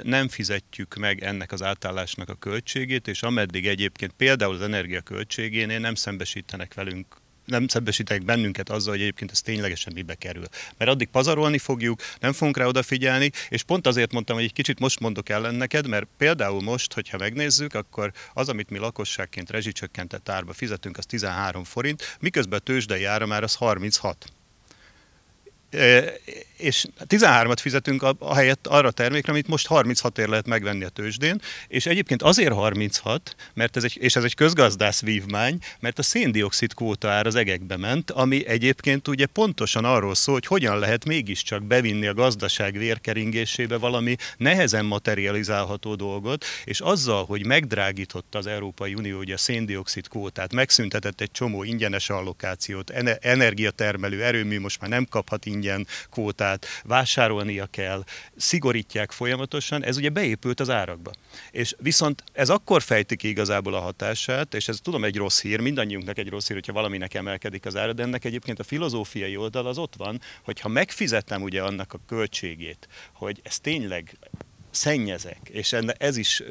[0.03, 5.79] nem fizetjük meg ennek az átállásnak a költségét, és ameddig egyébként például az energia költségénél
[5.79, 10.45] nem szembesítenek velünk nem szembesítenek bennünket azzal, hogy egyébként ez ténylegesen mibe kerül.
[10.77, 14.79] Mert addig pazarolni fogjuk, nem fogunk rá odafigyelni, és pont azért mondtam, hogy egy kicsit
[14.79, 20.29] most mondok ellen neked, mert például most, hogyha megnézzük, akkor az, amit mi lakosságként rezsicsökkentett
[20.29, 24.31] árba fizetünk, az 13 forint, miközben a tőzsdei ára már az 36
[26.57, 30.89] és 13-at fizetünk a, a helyett arra termékre, amit most 36 ér lehet megvenni a
[30.89, 36.03] tőzsdén, és egyébként azért 36, mert ez egy, és ez egy közgazdász vívmány, mert a
[36.03, 41.05] széndiokszid kvóta ár az egekbe ment, ami egyébként ugye pontosan arról szól, hogy hogyan lehet
[41.05, 48.93] mégiscsak bevinni a gazdaság vérkeringésébe valami nehezen materializálható dolgot, és azzal, hogy megdrágította az Európai
[48.93, 55.05] Unió ugye a széndiokszid kvótát, megszüntetett egy csomó ingyenes allokációt, energiatermelő erőmű most már nem
[55.09, 55.66] kaphat ingyen
[56.09, 58.03] kvótát, tehát vásárolnia kell,
[58.35, 61.11] szigorítják folyamatosan, ez ugye beépült az árakba.
[61.51, 65.59] És viszont ez akkor fejti ki igazából a hatását, és ez tudom egy rossz hír,
[65.59, 69.67] mindannyiunknak egy rossz hír, hogyha valaminek emelkedik az ára, de ennek egyébként a filozófiai oldal
[69.67, 74.17] az ott van, hogy ha megfizetem ugye annak a költségét, hogy ez tényleg
[74.71, 76.43] szennyezek, és ez is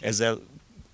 [0.00, 0.40] ezzel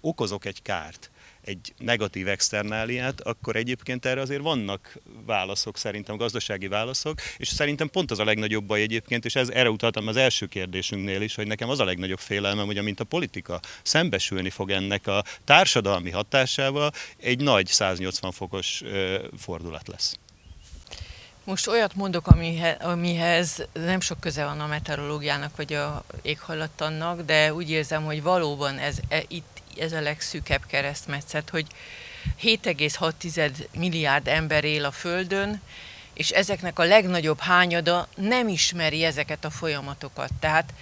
[0.00, 1.10] okozok egy kárt,
[1.48, 4.96] egy negatív externáliát, akkor egyébként erre azért vannak
[5.26, 9.70] válaszok szerintem, gazdasági válaszok, és szerintem pont az a legnagyobb baj egyébként, és ez erre
[9.70, 13.60] utaltam az első kérdésünknél is, hogy nekem az a legnagyobb félelmem, hogy amint a politika
[13.82, 18.82] szembesülni fog ennek a társadalmi hatásával, egy nagy 180 fokos
[19.38, 20.18] fordulat lesz.
[21.48, 22.26] Most olyat mondok,
[22.80, 28.78] amihez, nem sok köze van a meteorológiának vagy a éghajlattannak, de úgy érzem, hogy valóban
[28.78, 31.66] ez, e, itt ez a legszűkebb keresztmetszet, hogy
[32.42, 35.60] 7,6 milliárd ember él a Földön,
[36.14, 40.30] és ezeknek a legnagyobb hányada nem ismeri ezeket a folyamatokat.
[40.40, 40.72] Tehát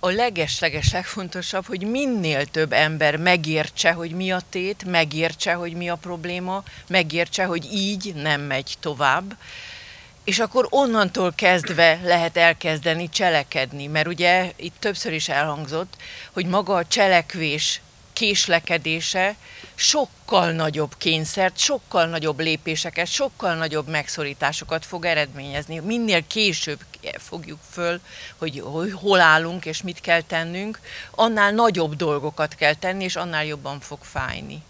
[0.00, 5.88] a leges-leges legfontosabb, hogy minél több ember megértse, hogy mi a tét, megértse, hogy mi
[5.88, 9.36] a probléma, megértse, hogy így nem megy tovább,
[10.24, 15.96] és akkor onnantól kezdve lehet elkezdeni cselekedni, mert ugye itt többször is elhangzott,
[16.32, 17.80] hogy maga a cselekvés
[18.16, 19.36] késlekedése
[19.74, 25.78] sokkal nagyobb kényszert, sokkal nagyobb lépéseket, sokkal nagyobb megszorításokat fog eredményezni.
[25.78, 26.80] Minél később
[27.18, 28.00] fogjuk föl,
[28.36, 28.62] hogy
[28.94, 33.98] hol állunk és mit kell tennünk, annál nagyobb dolgokat kell tenni, és annál jobban fog
[34.02, 34.62] fájni.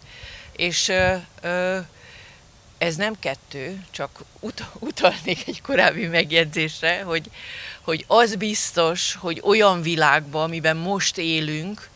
[0.52, 1.78] És ö, ö,
[2.78, 7.30] ez nem kettő, csak ut- utalnék egy korábbi megjegyzésre, hogy,
[7.80, 11.88] hogy az biztos, hogy olyan világban, amiben most élünk,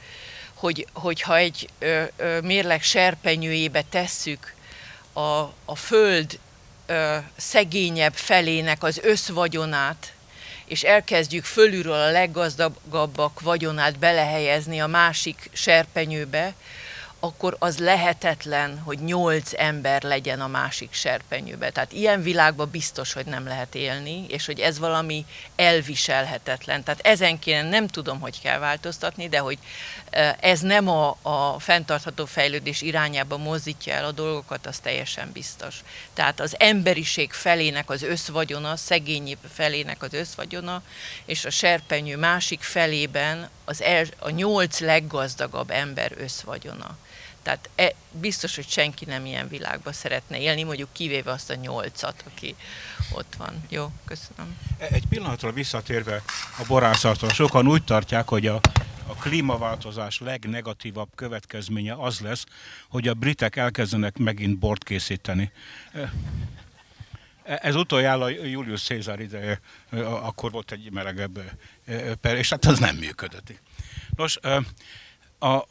[0.60, 4.54] hogy, hogyha egy ö, ö, mérleg serpenyőjébe tesszük
[5.12, 6.38] a, a föld
[6.86, 10.12] ö, szegényebb felének az összvagyonát,
[10.64, 16.54] és elkezdjük fölülről a leggazdagabbak vagyonát belehelyezni a másik serpenyőbe,
[17.20, 21.70] akkor az lehetetlen, hogy nyolc ember legyen a másik serpenyőbe.
[21.70, 25.24] Tehát ilyen világban biztos, hogy nem lehet élni, és hogy ez valami
[25.56, 26.82] elviselhetetlen.
[26.82, 29.58] Tehát ezen kéne nem tudom, hogy kell változtatni, de hogy
[30.40, 35.82] ez nem a, a fenntartható fejlődés irányába mozdítja el a dolgokat, az teljesen biztos.
[36.14, 40.82] Tehát az emberiség felének az összvagyona, szegény felének az összvagyona,
[41.24, 46.96] és a serpenyő másik felében az el, a nyolc leggazdagabb ember összvagyona.
[47.42, 52.24] Tehát e, biztos, hogy senki nem ilyen világban szeretne élni, mondjuk kivéve azt a nyolcat,
[52.26, 52.56] aki
[53.12, 53.64] ott van.
[53.68, 54.56] Jó, köszönöm.
[54.78, 56.22] Egy pillanatra visszatérve
[56.58, 58.60] a borászatra, sokan úgy tartják, hogy a,
[59.06, 62.44] a klímaváltozás legnegatívabb következménye az lesz,
[62.88, 65.52] hogy a britek elkezdenek megint bort készíteni.
[65.92, 66.12] E,
[67.62, 69.60] ez utoljára Julius Caesar ideje,
[70.00, 71.40] akkor volt egy melegebb
[72.20, 73.52] per, és hát az nem működött.
[74.16, 74.38] Nos,
[75.38, 75.66] a,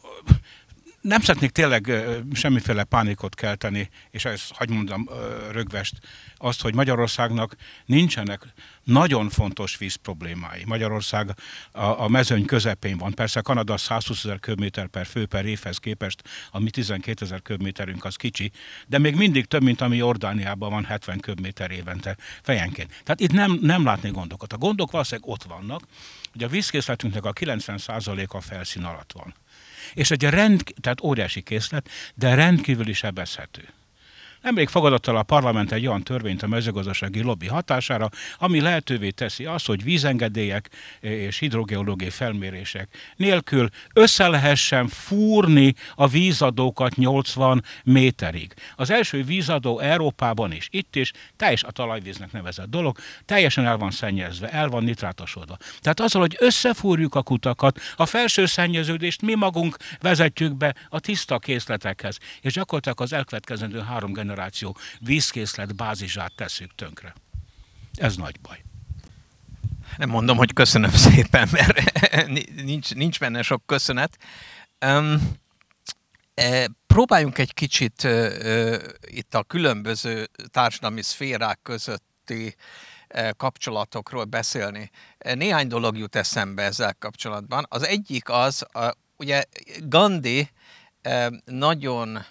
[1.02, 1.91] nem szeretnék tényleg
[2.34, 5.10] semmiféle pánikot kelteni, és ezt hagyd mondom
[5.52, 5.97] rögvest,
[6.38, 10.64] azt, hogy Magyarországnak nincsenek nagyon fontos víz problémái.
[10.66, 11.36] Magyarország
[11.72, 13.14] a, a mezőny közepén van.
[13.14, 18.06] Persze Kanada 120 ezer köbméter per fő per évhez képest, a mi 12 ezer köbméterünk
[18.06, 18.52] az kicsi,
[18.88, 22.89] de még mindig több, mint ami Jordániában van 70 köbméter évente fejenként.
[22.89, 24.54] Tehát itt nem, nem látni gondokat.
[24.54, 25.82] A gondok valószínűleg ott vannak,
[26.32, 29.34] hogy a vízkészletünknek a 90%-a felszín alatt van
[29.94, 33.68] és egy rend, tehát óriási készlet, de rendkívüli sebezhető.
[34.42, 39.46] Nemrég fogadott el a parlament egy olyan törvényt a mezőgazdasági lobby hatására, ami lehetővé teszi
[39.46, 40.70] azt, hogy vízengedélyek
[41.00, 48.54] és hidrogeológiai felmérések nélkül össze lehessen fúrni a vízadókat 80 méterig.
[48.76, 53.92] Az első vízadó Európában is, itt is, teljes a talajvíznek nevezett dolog, teljesen el van
[53.92, 55.58] szennyezve, el van nitrátosodva.
[55.80, 61.40] Tehát azzal, hogy összefúrjuk a kutakat, a felső szennyeződést mi magunk vezetjük be a tiszta
[61.40, 67.13] készletekhez, és gyakorlatilag az elkövetkezendő három generáció generáció vízkészlet bázisát tesszük tönkre.
[67.93, 68.63] Ez nagy baj.
[69.97, 74.17] Nem mondom, hogy köszönöm szépen, mert nincs, nincs benne sok köszönet.
[74.86, 75.38] Um,
[76.34, 82.55] e, próbáljunk egy kicsit uh, itt a különböző társadalmi szférák közötti
[83.15, 84.89] uh, kapcsolatokról beszélni.
[85.34, 87.65] Néhány dolog jut eszembe ezzel kapcsolatban.
[87.69, 89.43] Az egyik az, uh, ugye
[89.80, 90.49] Gandhi
[91.03, 92.25] uh, nagyon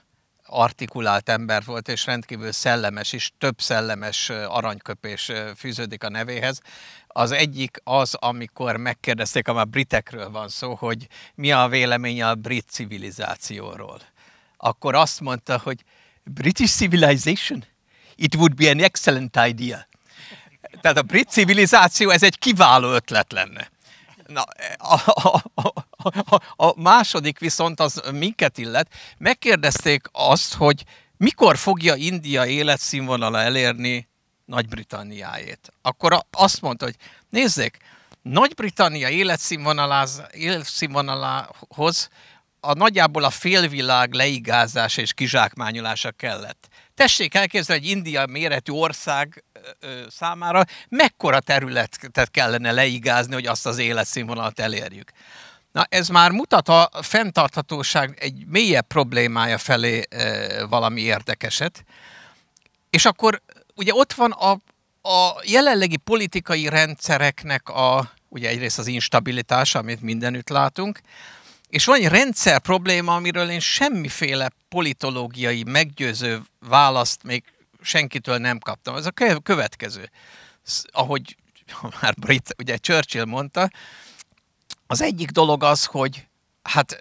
[0.49, 6.61] artikulált ember volt, és rendkívül szellemes is, több szellemes aranyköpés fűződik a nevéhez.
[7.07, 12.69] Az egyik az, amikor megkérdezték, a britekről van szó, hogy mi a véleménye a brit
[12.71, 14.01] civilizációról.
[14.57, 15.85] Akkor azt mondta, hogy
[16.25, 17.65] British civilization?
[18.15, 19.87] It would be an excellent idea.
[20.81, 23.71] Tehát a brit civilizáció, ez egy kiváló ötlet lenne.
[24.27, 24.43] Na,
[24.77, 25.88] a, a, a,
[26.57, 28.89] a második viszont az minket illet.
[29.19, 30.85] Megkérdezték azt, hogy
[31.17, 34.09] mikor fogja India életszínvonala elérni
[34.45, 35.73] Nagy-Britanniájét.
[35.83, 36.97] Akkor azt mondta, hogy
[37.29, 37.77] nézzék,
[38.23, 39.09] Nagy-Britannia
[40.31, 42.09] életszínvonalához
[42.61, 46.69] a nagyjából a félvilág leigázása és kizsákmányolása kellett.
[46.95, 49.45] Tessék elképzelni, hogy India méretű ország
[50.09, 55.11] számára mekkora területet kellene leigázni, hogy azt az életszínvonalat elérjük.
[55.73, 61.85] Na, ez már mutat a fenntarthatóság egy mélyebb problémája felé e, valami érdekeset.
[62.91, 63.43] És akkor
[63.75, 64.51] ugye ott van a,
[65.09, 71.01] a jelenlegi politikai rendszereknek a, ugye egyrészt az instabilitása, amit mindenütt látunk,
[71.69, 77.45] és van egy rendszer probléma, amiről én semmiféle politológiai meggyőző választ még
[77.81, 78.97] senkitől nem kaptam.
[78.97, 80.11] Ez a következő.
[80.85, 81.37] Ahogy
[82.01, 83.71] már Brit, ugye Churchill mondta,
[84.91, 86.27] az egyik dolog az, hogy
[86.63, 87.01] hát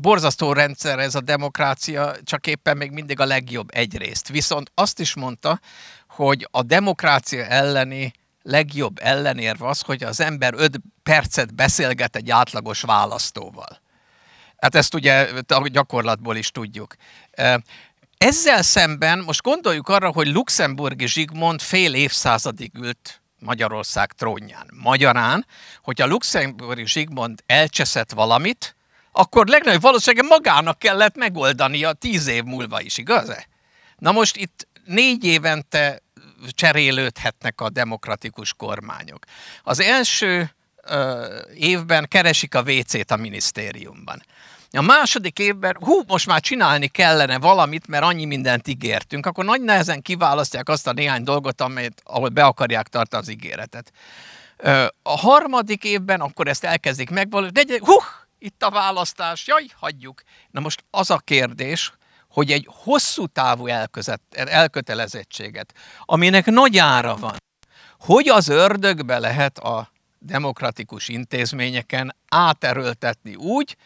[0.00, 4.28] borzasztó rendszer ez a demokrácia, csak éppen még mindig a legjobb egyrészt.
[4.28, 5.60] Viszont azt is mondta,
[6.08, 8.12] hogy a demokrácia elleni
[8.42, 13.80] legjobb ellenérv az, hogy az ember öt percet beszélget egy átlagos választóval.
[14.56, 16.94] Hát ezt ugye a gyakorlatból is tudjuk.
[18.18, 24.70] Ezzel szemben most gondoljuk arra, hogy luxemburgi Zsigmond fél évszázadig ült Magyarország trónján.
[24.74, 25.46] Magyarán,
[25.82, 28.76] hogy a luxemburgi Zsigmond elcseszett valamit,
[29.12, 33.46] akkor legnagyobb valószínűleg magának kellett megoldania tíz év múlva is, igaz-e?
[33.98, 36.02] Na most itt négy évente
[36.48, 39.24] cserélődhetnek a demokratikus kormányok.
[39.62, 40.54] Az első
[41.54, 44.22] évben keresik a WC-t a minisztériumban.
[44.72, 49.60] A második évben, hú, most már csinálni kellene valamit, mert annyi mindent ígértünk, akkor nagy
[49.60, 53.92] nehezen kiválasztják azt a néhány dolgot, amit, ahol be akarják tartani az ígéretet.
[55.02, 57.94] A harmadik évben akkor ezt elkezdik megvalósítani, de hú,
[58.38, 60.22] itt a választás, jaj, hagyjuk.
[60.50, 61.92] Na most az a kérdés,
[62.28, 63.66] hogy egy hosszú távú
[64.30, 67.36] elkötelezettséget, aminek nagy ára van,
[67.98, 73.76] hogy az ördögbe lehet a demokratikus intézményeken áterőltetni úgy,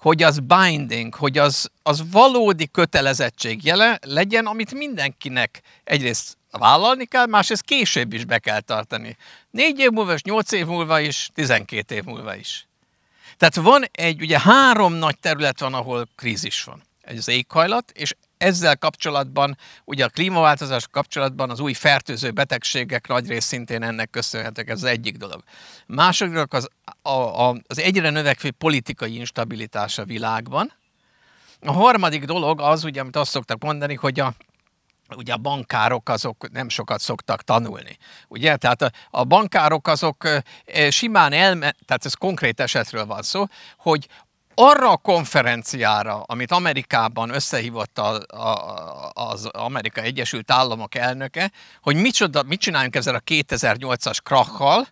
[0.00, 7.26] hogy az binding, hogy az, az valódi kötelezettség jele legyen, amit mindenkinek egyrészt vállalni kell,
[7.26, 9.16] másrészt később is be kell tartani.
[9.50, 12.66] Négy év múlva és nyolc év múlva is, tizenkét év múlva is.
[13.36, 16.82] Tehát van egy, ugye három nagy terület van, ahol krízis van.
[17.00, 23.28] Egy az éghajlat, és ezzel kapcsolatban, ugye a klímaváltozás kapcsolatban az új fertőző betegségek nagy
[23.28, 25.42] rész szintén ennek köszönhetek, ez az egyik dolog.
[25.86, 26.68] Második az,
[27.02, 30.72] a, a, az egyre növekvő politikai instabilitás a világban.
[31.60, 34.34] A harmadik dolog az, ugye, amit azt szoktak mondani, hogy a,
[35.16, 37.96] ugye a bankárok azok nem sokat szoktak tanulni.
[38.28, 38.56] Ugye?
[38.56, 40.28] Tehát a, a bankárok azok
[40.88, 43.44] simán elme, tehát ez konkrét esetről van szó,
[43.76, 44.08] hogy
[44.54, 51.50] arra a konferenciára, amit Amerikában összehívott a, a, az Amerika Egyesült Államok elnöke,
[51.82, 54.86] hogy micsoda, mit csináljunk ezzel a 2008-as krachal,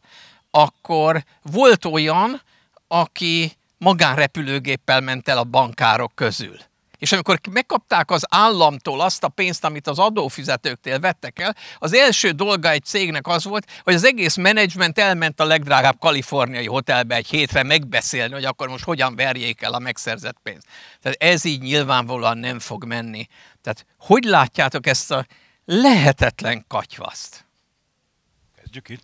[0.51, 2.43] akkor volt olyan,
[2.89, 6.57] aki magánrepülőgéppel ment el a bankárok közül.
[6.99, 12.31] És amikor megkapták az államtól azt a pénzt, amit az adófizetőktől vettek el, az első
[12.31, 17.29] dolga egy cégnek az volt, hogy az egész menedzsment elment a legdrágább kaliforniai hotelbe egy
[17.29, 20.67] hétre megbeszélni, hogy akkor most hogyan verjék el a megszerzett pénzt.
[21.03, 23.27] Tehát ez így nyilvánvalóan nem fog menni.
[23.63, 25.27] Tehát hogy látjátok ezt a
[25.65, 27.45] lehetetlen katyvaszt?
[28.57, 29.03] Kezdjük itt.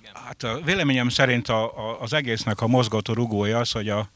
[0.00, 0.12] Igen.
[0.24, 4.10] Hát a véleményem szerint a, a, az egésznek a mozgató rugója az, hogy a,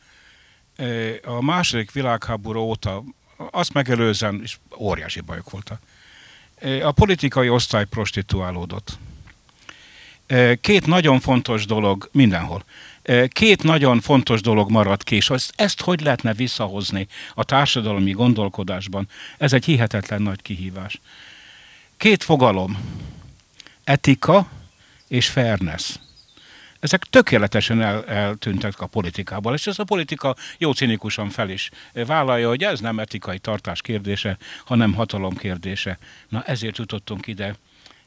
[1.25, 3.05] a második világháború óta,
[3.51, 5.81] azt megelőzően is óriási bajok voltak.
[6.83, 8.99] A politikai osztály prostituálódott.
[10.61, 12.65] Két nagyon fontos dolog mindenhol.
[13.29, 19.09] Két nagyon fontos dolog maradt ki, és ezt, ezt hogy lehetne visszahozni a társadalmi gondolkodásban?
[19.39, 21.01] Ez egy hihetetlen nagy kihívás.
[21.97, 22.79] Két fogalom,
[23.85, 24.49] etika
[25.09, 25.97] és fairness
[26.85, 32.49] ezek tökéletesen el, eltűntek a politikából, és ez a politika jó cinikusan fel is vállalja,
[32.49, 35.99] hogy ez nem etikai tartás kérdése, hanem hatalom kérdése.
[36.29, 37.55] Na ezért jutottunk ide,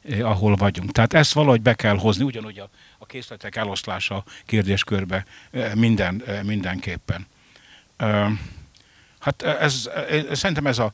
[0.02, 0.92] eh, ahol vagyunk.
[0.92, 2.68] Tehát ezt valahogy be kell hozni, ugyanúgy a,
[2.98, 7.26] a készletek eloszlása kérdéskörbe eh, minden, eh, mindenképpen.
[9.28, 9.88] Hát ez,
[10.32, 10.92] szerintem ez a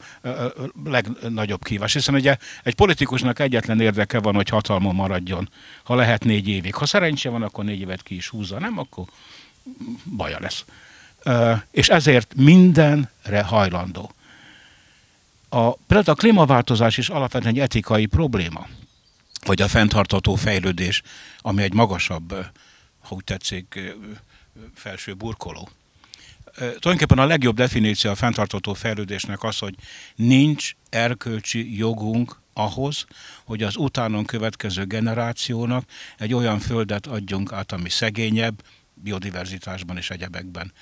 [0.84, 5.48] legnagyobb kívás, hiszen ugye egy politikusnak egyetlen érdeke van, hogy hatalma maradjon,
[5.82, 6.74] ha lehet négy évig.
[6.74, 9.04] Ha szerencse van, akkor négy évet ki is húzza, nem, akkor
[10.16, 10.64] baja lesz.
[11.70, 14.12] És ezért mindenre hajlandó.
[15.48, 18.66] A, például a klímaváltozás is alapvetően egy etikai probléma,
[19.44, 21.02] vagy a fenntartató fejlődés,
[21.38, 22.34] ami egy magasabb,
[23.00, 23.94] ha úgy tetszik,
[24.74, 25.68] felső burkoló
[26.56, 29.74] tulajdonképpen a legjobb definíció a fenntartató fejlődésnek az, hogy
[30.14, 33.04] nincs erkölcsi jogunk ahhoz,
[33.44, 35.84] hogy az utánon következő generációnak
[36.18, 38.62] egy olyan földet adjunk át, ami szegényebb,
[38.94, 40.72] biodiverzitásban és egyebekben.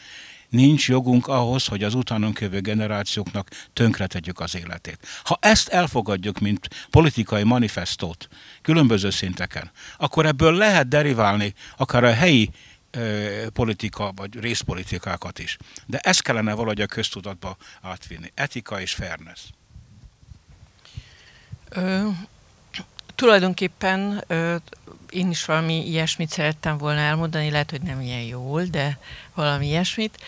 [0.48, 5.06] Nincs jogunk ahhoz, hogy az utánon kövő generációknak tönkretegyük az életét.
[5.24, 8.28] Ha ezt elfogadjuk, mint politikai manifestót
[8.62, 12.50] különböző szinteken, akkor ebből lehet deriválni akár a helyi
[13.52, 15.56] politika, vagy részpolitikákat is.
[15.86, 18.30] De ezt kellene valahogy a köztudatba átvinni.
[18.34, 19.40] Etika és fairness.
[21.68, 22.08] Ö,
[23.14, 24.24] Tulajdonképpen
[25.10, 28.98] én is valami ilyesmit szerettem volna elmondani, lehet, hogy nem ilyen jól, de
[29.34, 30.22] valami ilyesmit,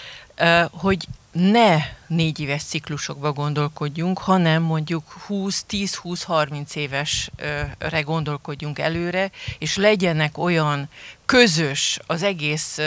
[0.71, 1.77] hogy ne
[2.07, 10.89] négy éves ciklusokba gondolkodjunk, hanem mondjuk 20-10-20-30 évesre gondolkodjunk előre, és legyenek olyan
[11.25, 12.79] közös az egész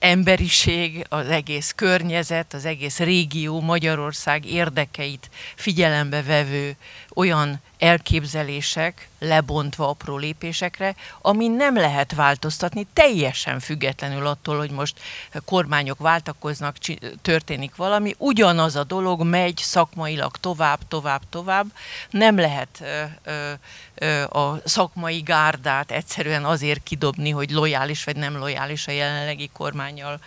[0.00, 6.76] emberiség, az egész környezet, az egész régió, Magyarország érdekeit figyelembe vevő
[7.14, 15.00] olyan elképzelések, lebontva apró lépésekre, ami nem lehet változtatni, teljesen függetlenül attól, hogy most
[15.44, 16.76] kormányok váltakoznak,
[17.22, 21.66] történik valami, ugyanaz a dolog megy szakmailag tovább, tovább, tovább,
[22.10, 28.86] nem lehet ö, ö, a szakmai gárdát egyszerűen azért kidobni, hogy lojális vagy nem lojális
[28.86, 29.50] a jelenlegi
[29.90, 30.20] kormányjal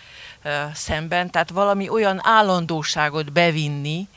[0.73, 4.07] szemben, tehát valami olyan állandóságot bevinni,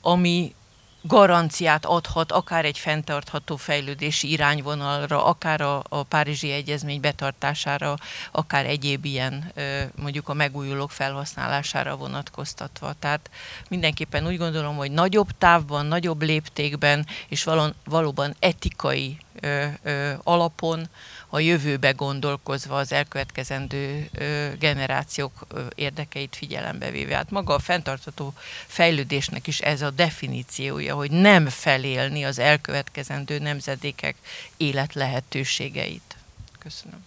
[0.00, 0.54] ami
[1.02, 7.96] garanciát adhat akár egy fenntartható fejlődési irányvonalra, akár a, a Párizsi Egyezmény betartására,
[8.32, 9.52] akár egyéb ilyen
[9.94, 12.94] mondjuk a megújulók felhasználására vonatkoztatva.
[12.98, 13.30] Tehát
[13.68, 20.88] mindenképpen úgy gondolom, hogy nagyobb távban, nagyobb léptékben és valon, valóban etikai ö, ö, alapon
[21.34, 24.10] a jövőbe gondolkozva az elkövetkezendő
[24.58, 27.14] generációk érdekeit figyelembe véve.
[27.14, 28.34] Hát maga a fenntartató
[28.66, 34.16] fejlődésnek is ez a definíciója, hogy nem felélni az elkövetkezendő nemzedékek
[34.56, 36.16] életlehetőségeit.
[36.58, 37.04] Köszönöm.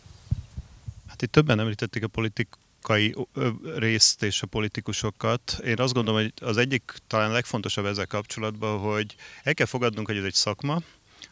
[1.07, 3.15] Hát itt többen említették a politikai
[3.75, 5.59] részt és a politikusokat.
[5.65, 10.17] Én azt gondolom, hogy az egyik talán legfontosabb ezzel kapcsolatban, hogy el kell fogadnunk, hogy
[10.17, 10.81] ez egy szakma,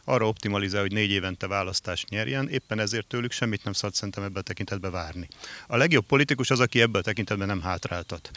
[0.04, 4.36] arra optimalizál, hogy négy évente választást nyerjen, éppen ezért tőlük semmit nem szabad szerintem ebben
[4.36, 5.28] a tekintetben várni.
[5.66, 8.30] A legjobb politikus az, aki ebben a tekintetben nem hátráltat.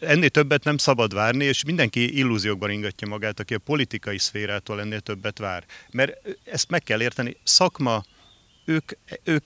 [0.00, 5.00] Ennél többet nem szabad várni, és mindenki illúziókban ingatja magát, aki a politikai szférától ennél
[5.00, 5.64] többet vár.
[5.90, 8.04] Mert ezt meg kell érteni, szakma,
[8.64, 8.92] ők,
[9.24, 9.44] ők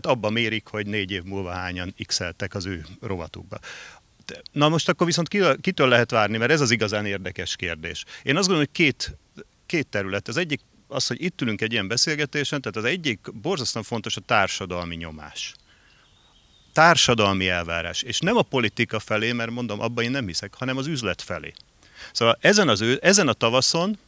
[0.00, 3.58] abban mérik, hogy négy év múlva hányan x az ő rovatukba.
[4.52, 5.28] Na most akkor viszont
[5.60, 8.04] kitől lehet várni, mert ez az igazán érdekes kérdés.
[8.22, 9.16] Én azt gondolom, hogy két
[9.66, 10.28] két terület.
[10.28, 14.20] Az egyik az, hogy itt ülünk egy ilyen beszélgetésen, tehát az egyik borzasztóan fontos a
[14.20, 15.54] társadalmi nyomás.
[16.72, 18.02] Társadalmi elvárás.
[18.02, 21.52] És nem a politika felé, mert mondom, abban én nem hiszek, hanem az üzlet felé.
[22.12, 23.98] Szóval ezen, az, ezen a tavaszon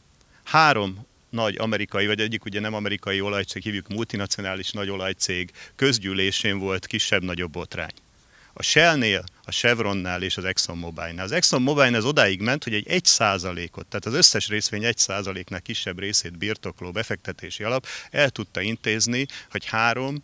[0.43, 6.85] három nagy amerikai, vagy egyik ugye nem amerikai olajcég, hívjuk multinacionális nagy olajcég közgyűlésén volt
[6.85, 7.93] kisebb-nagyobb botrány
[8.59, 11.25] a Shell-nél, a Chevronnál és az ExxonMobil-nál.
[11.25, 15.61] Az ExxonMobil az odáig ment, hogy egy 1 százalékot, tehát az összes részvény 1 százaléknál
[15.61, 20.21] kisebb részét birtokló befektetési alap el tudta intézni, hogy három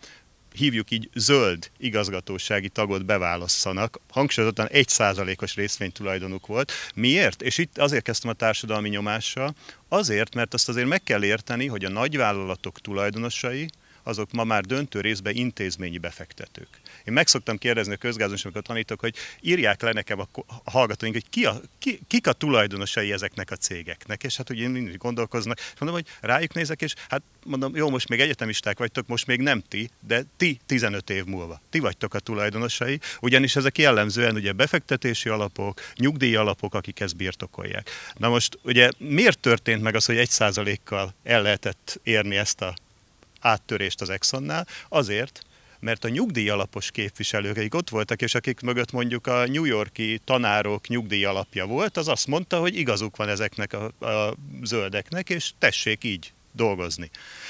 [0.54, 4.00] hívjuk így zöld igazgatósági tagot beválasszanak.
[4.10, 6.72] Hangsúlyozottan egy százalékos részvénytulajdonuk volt.
[6.96, 7.42] Miért?
[7.42, 9.56] És itt azért kezdtem a társadalmi nyomással.
[9.88, 13.70] Azért, mert azt azért meg kell érteni, hogy a nagyvállalatok tulajdonosai,
[14.08, 16.68] azok ma már döntő részben intézményi befektetők.
[17.03, 20.28] Én meg szoktam kérdezni a közgázon, amikor tanítok, hogy írják le nekem a
[20.66, 24.97] hallgatóink, hogy ki a, ki, kik a tulajdonosai ezeknek a cégeknek, és hát ugye mindig
[24.97, 29.28] gondolkoznak, és mondom, hogy rájuk nézek, és hát mondom, jó, most még egyetemisták vagytok, most
[29.28, 31.62] még nem ti, de ti 15 év múlva.
[31.70, 37.89] Ti vagytok a tulajdonosai, ugyanis ezek jellemzően ugye befektetési alapok, nyugdíj alapok, akik ezt birtokolják.
[38.14, 42.74] Na most ugye miért történt meg az, hogy egy százalékkal el lehetett érni ezt a
[43.46, 44.68] áttörést az Exxonnál?
[44.89, 45.46] Azért,
[45.80, 50.88] mert a nyugdíjalapos képviselők, akik ott voltak, és akik mögött mondjuk a New Yorki tanárok
[50.88, 56.34] nyugdíjalapja volt, az azt mondta, hogy igazuk van ezeknek a, a zöldeknek, és tessék így
[56.56, 57.10] dolgozni.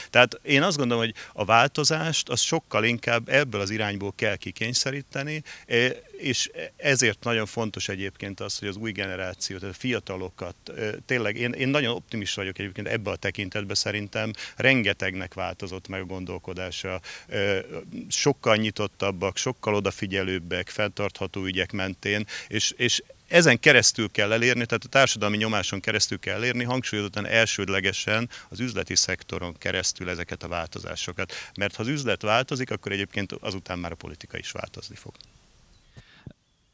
[0.10, 5.43] Tehát én azt gondolom, hogy a változást az sokkal inkább ebből az irányból kell kikényszeríteni,
[5.66, 5.88] e,
[6.18, 11.38] és ezért nagyon fontos egyébként az, hogy az új generáció, tehát a fiatalokat, e, tényleg
[11.38, 17.01] én, én nagyon optimista vagyok egyébként ebbe a tekintetben szerintem, rengetegnek változott meg a gondolkodása,
[17.28, 17.66] e,
[18.08, 24.88] sokkal nyitottabbak, sokkal odafigyelőbbek, fenntartható ügyek mentén, és, és ezen keresztül kell elérni, tehát a
[24.88, 31.34] társadalmi nyomáson keresztül kell elérni, hangsúlyozottan elsődlegesen az üzleti szektoron keresztül ezeket a változásokat.
[31.57, 35.13] Mert ha az üzlet változik, akkor egyébként azután már a politika is változni fog.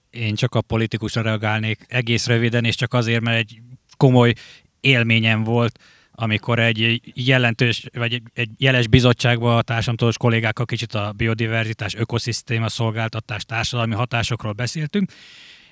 [0.10, 3.62] Én csak a politikusra reagálnék egész röviden, és csak azért, mert egy
[3.98, 4.34] komoly
[4.80, 5.80] élményem volt,
[6.12, 13.46] amikor egy jelentős, vagy egy, jeles bizottságban a társadalmi kollégákkal kicsit a biodiverzitás, ökoszisztéma szolgáltatás,
[13.46, 15.12] társadalmi hatásokról beszéltünk,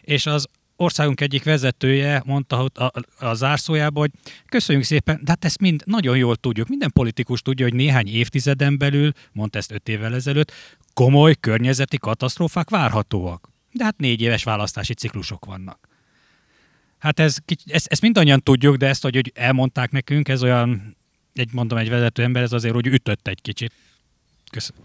[0.01, 0.47] és az
[0.79, 6.17] országunk egyik vezetője mondta a, a zárszójában, hogy köszönjük szépen, de hát ezt mind nagyon
[6.17, 6.67] jól tudjuk.
[6.67, 10.51] Minden politikus tudja, hogy néhány évtizeden belül, mondta ezt öt évvel ezelőtt,
[10.93, 13.49] komoly környezeti katasztrófák várhatóak.
[13.71, 15.87] De hát négy éves választási ciklusok vannak.
[16.97, 20.97] Hát ez, ezt, ezt mindannyian tudjuk, de ezt, hogy elmondták nekünk, ez olyan,
[21.33, 23.73] egy mondom, egy vezető ember, ez azért, hogy ütött egy kicsit.
[24.51, 24.83] Köszönöm.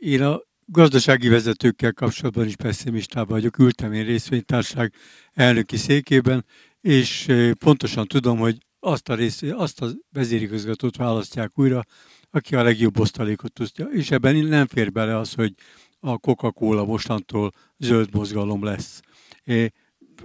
[0.00, 3.58] Én a gazdasági vezetőkkel kapcsolatban is pessimistában vagyok.
[3.58, 4.92] Ültem én részvénytárság
[5.32, 6.44] elnöki székében,
[6.80, 11.82] és pontosan tudom, hogy azt a, rész, azt a vezérigazgatót választják újra,
[12.30, 13.86] aki a legjobb osztalékot tudja.
[13.86, 15.54] És ebben nem fér bele az, hogy
[16.00, 19.00] a Coca-Cola mostantól zöld mozgalom lesz.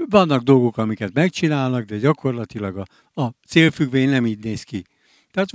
[0.09, 4.83] Vannak dolgok, amiket megcsinálnak, de gyakorlatilag a, a célfüggvény nem így néz ki.
[5.31, 5.51] Tehát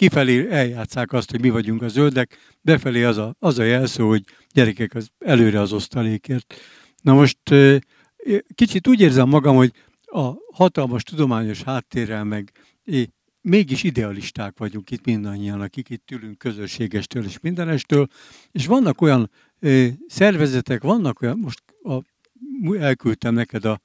[0.00, 4.24] kifelé eljátszák azt, hogy mi vagyunk a zöldek, befelé az a, az a jelszó, hogy
[4.52, 6.54] gyerekek, az előre az osztalékért.
[7.02, 7.38] Na most
[8.54, 9.72] kicsit úgy érzem magam, hogy
[10.04, 12.52] a hatalmas tudományos háttérrel meg
[13.40, 18.06] mégis idealisták vagyunk itt mindannyian, akik itt ülünk közösségestől és mindenestől,
[18.50, 19.30] és vannak olyan
[20.06, 21.98] szervezetek, vannak olyan, most a,
[22.78, 23.80] elküldtem neked a,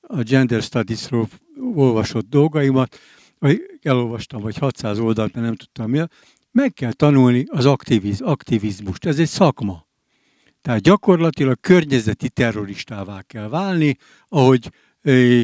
[0.00, 1.28] a Gender Studies-ról
[1.74, 2.98] olvasott dolgaimat,
[3.38, 6.00] vagy elolvastam, vagy 600 oldalt, mert nem tudtam mi.
[6.50, 9.06] Meg kell tanulni az aktiviz, aktivizmust.
[9.06, 9.86] Ez egy szakma.
[10.62, 13.96] Tehát gyakorlatilag környezeti terroristává kell válni,
[14.28, 14.70] ahogy,
[15.02, 15.42] eh,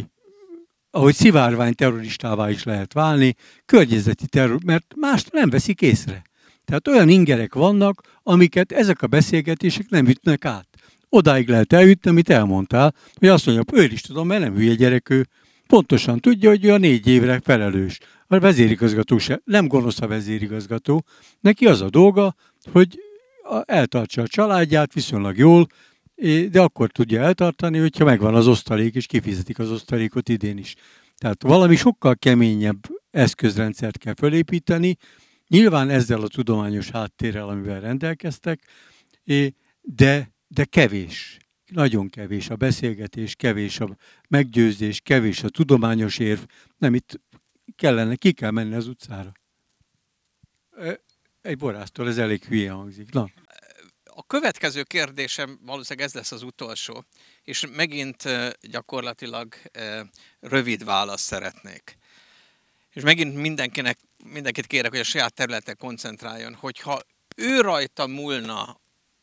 [0.90, 3.34] ahogy szivárvány terroristává is lehet válni,
[3.64, 6.22] környezeti terror, mert mást nem veszik észre.
[6.64, 10.68] Tehát olyan ingerek vannak, amiket ezek a beszélgetések nem ütnek át.
[11.08, 15.10] Odáig lehet eljutni, amit elmondtál, hogy azt mondja, ő is tudom, mert nem hülye gyerek
[15.10, 15.26] ő,
[15.66, 17.98] pontosan tudja, hogy ő a négy évre felelős.
[18.26, 21.04] A vezérigazgató se, nem gonosz a vezérigazgató.
[21.40, 22.34] Neki az a dolga,
[22.72, 22.98] hogy
[23.64, 25.66] eltartsa a családját viszonylag jól,
[26.50, 30.74] de akkor tudja eltartani, hogyha megvan az osztalék, és kifizetik az osztalékot idén is.
[31.16, 34.96] Tehát valami sokkal keményebb eszközrendszert kell fölépíteni,
[35.48, 38.60] nyilván ezzel a tudományos háttérrel, amivel rendelkeztek,
[39.82, 43.96] de, de kevés nagyon kevés a beszélgetés, kevés a
[44.28, 46.40] meggyőzés, kevés a tudományos érv.
[46.78, 47.20] Nem, itt
[47.76, 49.32] kellene, ki kell menni az utcára.
[51.42, 53.12] Egy borásztól ez elég hülye hangzik.
[53.12, 53.28] Na.
[54.04, 57.04] A következő kérdésem valószínűleg ez lesz az utolsó,
[57.42, 58.22] és megint
[58.60, 59.54] gyakorlatilag
[60.40, 61.98] rövid választ szeretnék.
[62.92, 67.00] És megint mindenkinek, mindenkit kérek, hogy a saját területe koncentráljon, hogyha
[67.36, 68.80] ő rajta múlna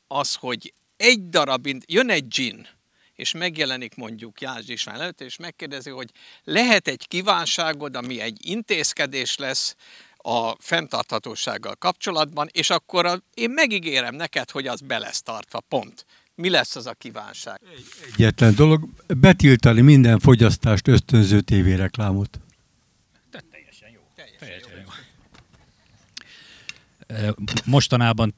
[0.08, 2.68] az, hogy egy darab, jön egy gin,
[3.16, 6.10] és megjelenik mondjuk Jász István előtt, és megkérdezi, hogy
[6.44, 9.76] lehet egy kívánságod, ami egy intézkedés lesz
[10.18, 16.06] a fenntarthatósággal kapcsolatban, és akkor a, én megígérem neked, hogy az be lesz tartva, pont.
[16.36, 17.62] Mi lesz az a kívánság?
[18.14, 22.40] Egyetlen dolog, betiltani minden fogyasztást ösztönző tévéreklámot.
[23.52, 24.00] Teljesen jó.
[24.16, 24.72] Teljesen, teljesen
[27.10, 27.28] jó.
[27.28, 27.34] jó.
[27.66, 28.36] Mostanában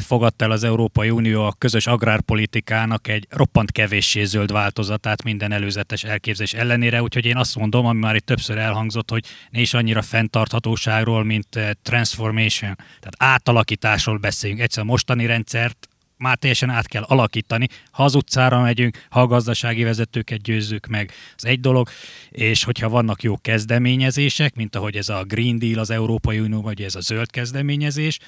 [0.00, 6.04] fogadta el az Európai Unió a közös agrárpolitikának egy roppant kevéssé zöld változatát minden előzetes
[6.04, 10.02] elképzelés ellenére, úgyhogy én azt mondom, ami már itt többször elhangzott, hogy ne is annyira
[10.02, 14.62] fenntarthatóságról, mint transformation, tehát átalakításról beszéljünk.
[14.62, 19.26] Egyszer a mostani rendszert már teljesen át kell alakítani, ha az utcára megyünk, ha a
[19.26, 21.88] gazdasági vezetőket győzzük meg, az egy dolog,
[22.30, 26.82] és hogyha vannak jó kezdeményezések, mint ahogy ez a Green Deal az Európai Unió, vagy
[26.82, 28.18] ez a zöld kezdeményezés,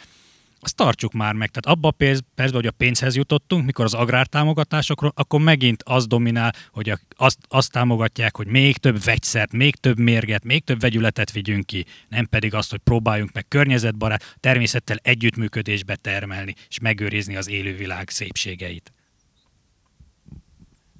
[0.60, 1.50] azt tartsuk már meg.
[1.50, 2.04] Tehát abban a
[2.34, 7.72] percben, hogy a pénzhez jutottunk, mikor az agrártámogatásokról, akkor megint az dominál, hogy azt, azt
[7.72, 12.54] támogatják, hogy még több vegyszert, még több mérget, még több vegyületet vigyünk ki, nem pedig
[12.54, 18.95] azt, hogy próbáljunk meg környezetbarát, természettel együttműködésbe termelni, és megőrizni az élővilág szépségeit.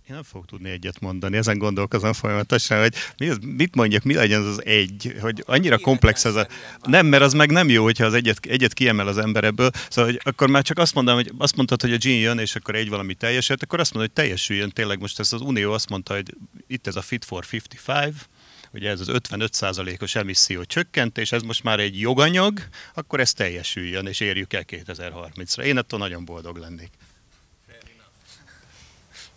[0.08, 4.14] Én nem fogok tudni egyet mondani, ezen gondolkozom folyamatosan, hogy mi az, mit mondjak, mi
[4.14, 6.48] legyen az, az egy, hogy annyira komplex ez a...
[6.82, 10.10] Nem, mert az meg nem jó, hogyha az egyet, egyet kiemel az ember ebből, szóval
[10.10, 12.74] hogy akkor már csak azt mondom, hogy azt mondtad, hogy a Gene jön, és akkor
[12.74, 15.00] egy valami teljesült, akkor azt mondod, hogy teljesüljön tényleg.
[15.00, 16.34] Most ez az Unió azt mondta, hogy
[16.66, 18.28] itt ez a Fit for 55,
[18.72, 22.60] ugye ez az 55%-os emisszió csökkentés, ez most már egy joganyag,
[22.94, 25.62] akkor ez teljesüljön, és érjük el 2030-ra.
[25.62, 26.90] Én ettől nagyon boldog lennék.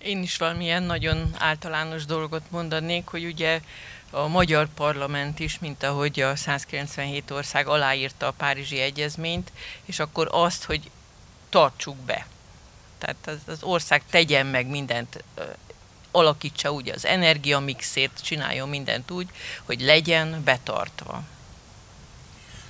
[0.03, 3.61] Én is valamilyen nagyon általános dolgot mondanék, hogy ugye
[4.09, 9.51] a magyar parlament is, mint ahogy a 197 ország aláírta a Párizsi Egyezményt,
[9.85, 10.89] és akkor azt, hogy
[11.49, 12.27] tartsuk be.
[12.97, 15.23] Tehát az, az ország tegyen meg mindent,
[16.11, 19.29] alakítsa úgy az energiamixét, csináljon mindent úgy,
[19.63, 21.23] hogy legyen betartva.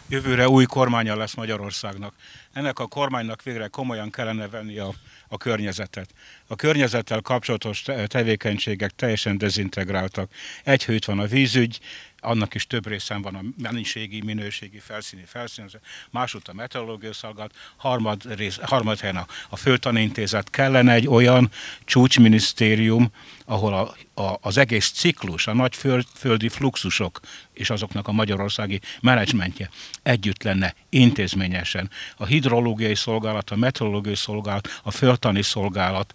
[0.08, 2.14] Jövőre új kormánya lesz Magyarországnak.
[2.54, 4.94] Ennek a kormánynak végre komolyan kellene venni a
[5.30, 6.10] a környezetet.
[6.48, 10.32] A környezettel kapcsolatos tevékenységek teljesen dezintegráltak.
[10.64, 11.80] Egy hőt van a vízügy,
[12.22, 18.36] annak is több részen van a mennyiségi, minőségi, felszíni, felszínező, másút a meteorológiai szolgálat, harmad,
[18.36, 20.50] rész, harmad helyen a, a Földtani Intézet.
[20.50, 21.52] Kellene egy olyan
[21.86, 23.12] csúcsminisztérium,
[23.46, 27.20] ahol a, a, az egész ciklus, a nagy föld, földi fluxusok
[27.54, 29.70] és azoknak a magyarországi menedzsmentje
[30.04, 31.90] együtt lenne intézményesen.
[32.18, 36.14] A hidrológiai szolgálat, a meteorológiai szolgálat, a földtani szolgálat,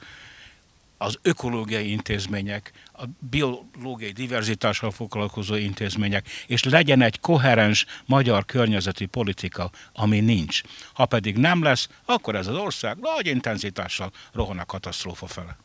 [1.05, 9.70] az ökológiai intézmények, a biológiai diverzitással foglalkozó intézmények, és legyen egy koherens magyar környezeti politika,
[9.92, 10.61] ami nincs.
[10.92, 15.57] Ha pedig nem lesz, akkor ez az ország nagy intenzitással rohan a katasztrófa fele.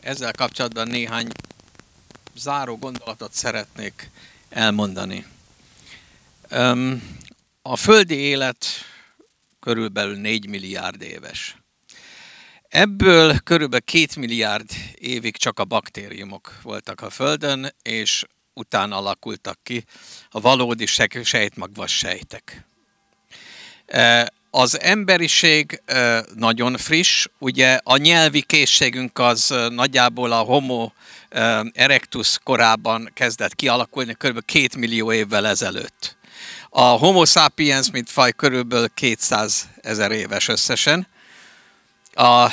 [0.00, 1.26] Ezzel kapcsolatban néhány
[2.36, 4.10] záró gondolatot szeretnék
[4.48, 5.26] elmondani.
[7.62, 8.66] A földi élet
[9.60, 11.56] körülbelül 4 milliárd éves.
[12.74, 19.84] Ebből körülbelül két milliárd évig csak a baktériumok voltak a Földön, és utána alakultak ki
[20.30, 20.86] a valódi
[21.22, 22.66] sejtmagvas sejtek.
[24.50, 25.82] Az emberiség
[26.34, 30.90] nagyon friss, ugye a nyelvi készségünk az nagyjából a homo
[31.72, 34.44] erectus korában kezdett kialakulni, kb.
[34.44, 36.16] két millió évvel ezelőtt.
[36.70, 41.12] A homo sapiens, mint faj, körülbelül 200 ezer éves összesen,
[42.14, 42.52] a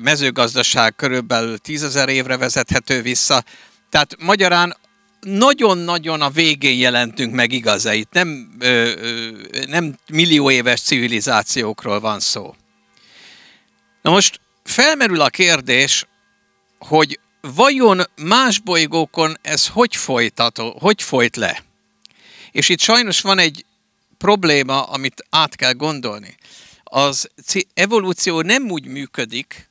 [0.00, 3.44] mezőgazdaság körülbelül tízezer évre vezethető vissza.
[3.90, 4.76] Tehát magyarán
[5.20, 8.56] nagyon-nagyon a végén jelentünk meg igazait, nem,
[9.66, 12.54] nem millió éves civilizációkról van szó.
[14.02, 16.06] Na most felmerül a kérdés,
[16.78, 21.62] hogy vajon más bolygókon ez hogy folytató, hogy folyt le?
[22.52, 23.64] És itt sajnos van egy
[24.18, 26.36] probléma, amit át kell gondolni
[26.90, 27.30] az
[27.74, 29.68] evolúció nem úgy működik,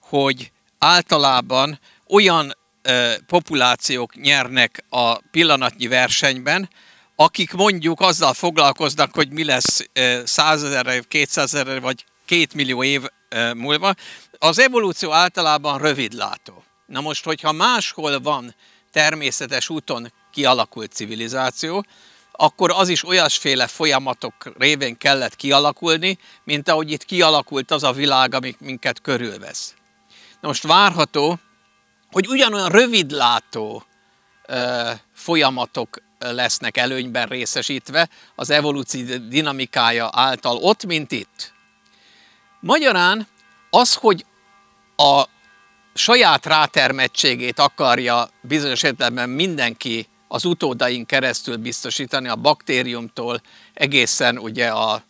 [0.00, 6.70] hogy általában olyan ö, populációk nyernek a pillanatnyi versenyben,
[7.16, 9.86] akik mondjuk azzal foglalkoznak, hogy mi lesz
[10.24, 13.94] százezer, kétszázezer vagy két millió év ö, múlva.
[14.38, 16.64] Az evolúció általában rövidlátó.
[16.86, 18.54] Na most, hogyha máshol van
[18.92, 21.84] természetes úton kialakult civilizáció,
[22.32, 28.34] akkor az is olyasféle folyamatok révén kellett kialakulni, mint ahogy itt kialakult az a világ,
[28.34, 29.74] amik minket körülvesz.
[30.40, 31.38] Na most várható,
[32.10, 33.84] hogy ugyanolyan rövidlátó
[34.46, 41.52] ö, folyamatok lesznek előnyben részesítve az evolúció dinamikája által ott, mint itt.
[42.60, 43.26] Magyarán
[43.70, 44.24] az, hogy
[44.96, 45.24] a
[45.94, 53.42] saját rátermettségét akarja bizonyos értelemben mindenki az utódaink keresztül biztosítani, a baktériumtól
[53.74, 55.02] egészen ugye a,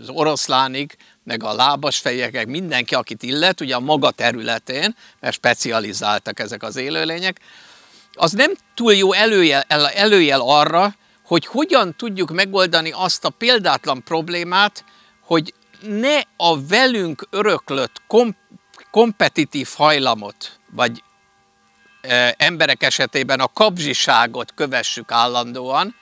[0.00, 6.40] az oroszlánig, meg a lábas fejekek, mindenki, akit illet, ugye a maga területén, mert specializáltak
[6.40, 7.40] ezek az élőlények,
[8.12, 9.62] az nem túl jó előjel,
[9.94, 14.84] előjel arra, hogy hogyan tudjuk megoldani azt a példátlan problémát,
[15.20, 18.36] hogy ne a velünk öröklött kom-
[18.90, 21.02] kompetitív hajlamot, vagy
[22.36, 25.94] emberek esetében a kapzsiságot kövessük állandóan,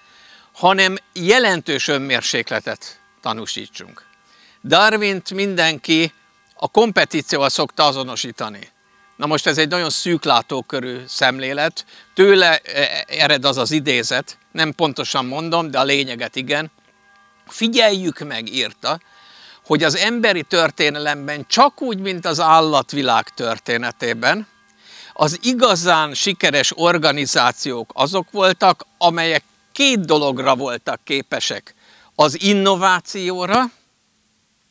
[0.52, 4.05] hanem jelentős önmérsékletet tanúsítsunk.
[4.64, 6.12] Darwint mindenki
[6.55, 8.72] a kompetícióval szokta azonosítani.
[9.16, 11.84] Na most ez egy nagyon szűklátókörű szemlélet,
[12.14, 12.59] tőle
[13.07, 16.70] ered az az idézet, nem pontosan mondom, de a lényeget igen.
[17.46, 19.00] Figyeljük meg, írta,
[19.64, 24.46] hogy az emberi történelemben csak úgy, mint az állatvilág történetében,
[25.17, 31.75] az igazán sikeres organizációk azok voltak, amelyek két dologra voltak képesek.
[32.15, 33.65] Az innovációra,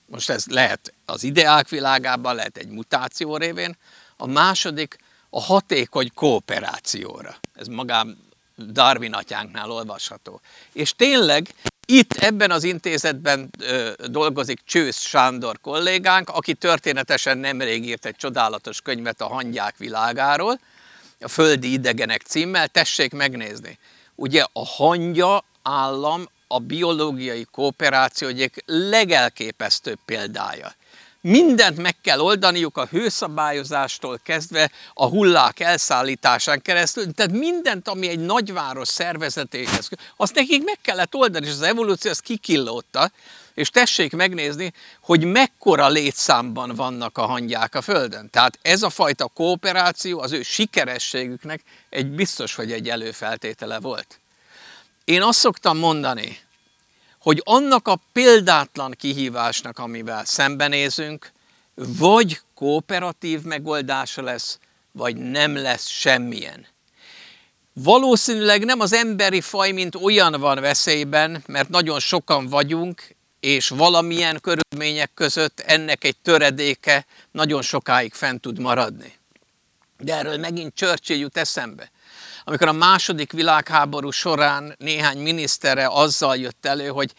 [0.05, 3.77] most ez lehet az ideák világában, lehet egy mutáció révén,
[4.17, 4.97] a második
[5.29, 7.35] a hatékony kooperációra.
[7.55, 8.17] Ez magán
[8.57, 10.41] Darwin atyánknál olvasható.
[10.73, 11.53] És tényleg
[11.85, 18.81] itt ebben az intézetben ö, dolgozik Csősz Sándor kollégánk, aki történetesen nemrég írt egy csodálatos
[18.81, 20.59] könyvet a hangyák világáról,
[21.19, 23.79] a Földi idegenek címmel, tessék megnézni.
[24.15, 30.73] Ugye a hangya állam a biológiai kooperáció egyik legelképesztőbb példája
[31.23, 38.19] mindent meg kell oldaniuk a hőszabályozástól kezdve a hullák elszállításán keresztül, tehát mindent, ami egy
[38.19, 43.11] nagyváros szervezetéhez, azt nekik meg kellett oldani, és az evolúció ezt kikillódta,
[43.53, 48.29] és tessék megnézni, hogy mekkora létszámban vannak a hangyák a Földön.
[48.29, 54.19] Tehát ez a fajta kooperáció az ő sikerességüknek egy biztos, hogy egy előfeltétele volt.
[55.03, 56.39] Én azt szoktam mondani,
[57.23, 61.31] hogy annak a példátlan kihívásnak, amivel szembenézünk,
[61.75, 64.59] vagy kooperatív megoldása lesz,
[64.91, 66.65] vagy nem lesz semmilyen.
[67.73, 74.39] Valószínűleg nem az emberi faj, mint olyan van veszélyben, mert nagyon sokan vagyunk, és valamilyen
[74.41, 79.13] körülmények között ennek egy töredéke nagyon sokáig fent tud maradni.
[79.97, 81.91] De erről megint Churchill jut eszembe.
[82.43, 87.13] Amikor a második világháború során néhány minisztere azzal jött elő, hogy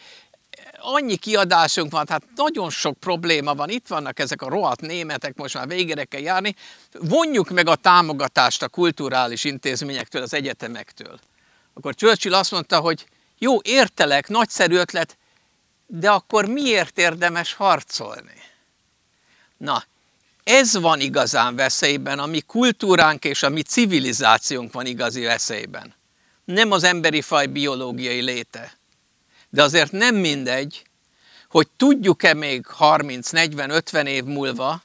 [0.79, 5.53] annyi kiadásunk van, hát nagyon sok probléma van, itt vannak ezek a rohadt németek, most
[5.53, 6.55] már végére kell járni,
[6.91, 11.19] vonjuk meg a támogatást a kulturális intézményektől, az egyetemektől.
[11.73, 13.07] Akkor Churchill azt mondta, hogy
[13.37, 15.17] jó, értelek, nagyszerű ötlet,
[15.87, 18.41] de akkor miért érdemes harcolni?
[19.57, 19.83] Na,
[20.45, 25.93] ez van igazán veszélyben, a mi kultúránk és a mi civilizációnk van igazi veszélyben.
[26.43, 28.77] Nem az emberi faj biológiai léte.
[29.49, 30.83] De azért nem mindegy,
[31.49, 34.81] hogy tudjuk-e még 30-40-50 év múlva,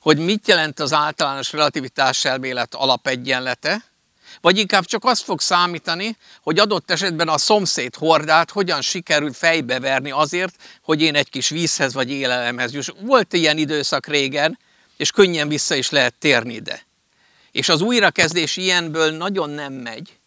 [0.00, 3.84] hogy mit jelent az általános relativitás elmélet alapegyenlete,
[4.40, 10.10] vagy inkább csak azt fog számítani, hogy adott esetben a szomszéd hordát hogyan sikerül fejbeverni
[10.10, 12.88] azért, hogy én egy kis vízhez vagy élelemhez juss.
[13.00, 14.58] Volt ilyen időszak régen,
[15.00, 16.86] és könnyen vissza is lehet térni ide.
[17.50, 20.18] És az újrakezdés ilyenből nagyon nem megy,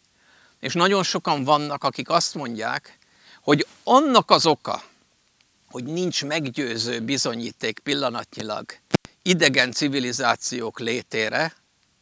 [0.59, 2.97] és nagyon sokan vannak, akik azt mondják,
[3.41, 4.83] hogy annak az oka,
[5.69, 8.65] hogy nincs meggyőző bizonyíték pillanatnyilag
[9.21, 11.55] idegen civilizációk létére,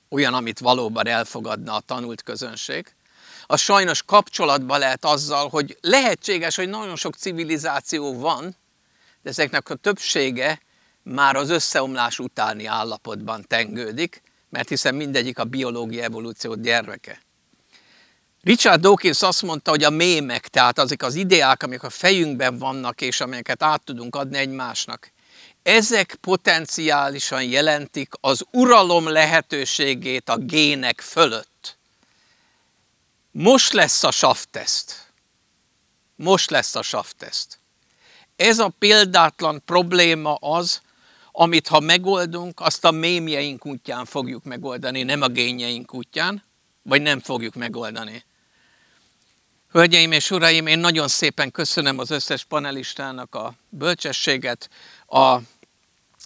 [0.10, 2.96] olyan, amit valóban elfogadna a tanult közönség,
[3.46, 8.56] az sajnos kapcsolatban lehet azzal, hogy lehetséges, hogy nagyon sok civilizáció van,
[9.22, 10.62] de ezeknek a többsége
[11.04, 17.22] már az összeomlás utáni állapotban tengődik, mert hiszen mindegyik a biológia evolúció gyermeke.
[18.44, 23.02] Richard Dawkins azt mondta, hogy a mémek, tehát azok az ideák, amik a fejünkben vannak,
[23.02, 25.12] és amelyeket át tudunk adni egymásnak,
[25.64, 31.78] ezek potenciálisan jelentik az uralom lehetőségét a gének fölött.
[33.32, 35.14] Most lesz a safteszt.
[36.16, 37.60] Most lesz a safteszt.
[38.36, 40.82] Ez a példátlan probléma az,
[41.32, 46.44] amit ha megoldunk, azt a mémjeink útján fogjuk megoldani, nem a génjeink útján,
[46.82, 48.24] vagy nem fogjuk megoldani.
[49.72, 54.70] Hölgyeim és uraim, én nagyon szépen köszönöm az összes panelistának a bölcsességet,
[55.08, 55.38] a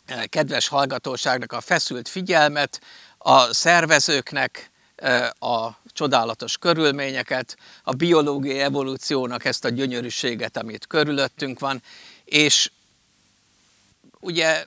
[0.06, 2.82] e, kedves hallgatóságnak a feszült figyelmet,
[3.18, 11.82] a szervezőknek e, a csodálatos körülményeket, a biológiai evolúciónak ezt a gyönyörűséget, amit körülöttünk van,
[12.24, 12.72] és
[14.20, 14.66] ugye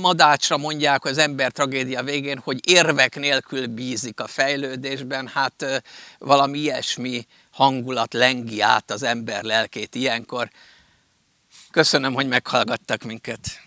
[0.00, 5.82] madácsra mondják az ember tragédia végén, hogy érvek nélkül bízik a fejlődésben, hát
[6.18, 10.50] valami ilyesmi hangulat lengi át az ember lelkét ilyenkor.
[11.70, 13.65] Köszönöm, hogy meghallgattak minket.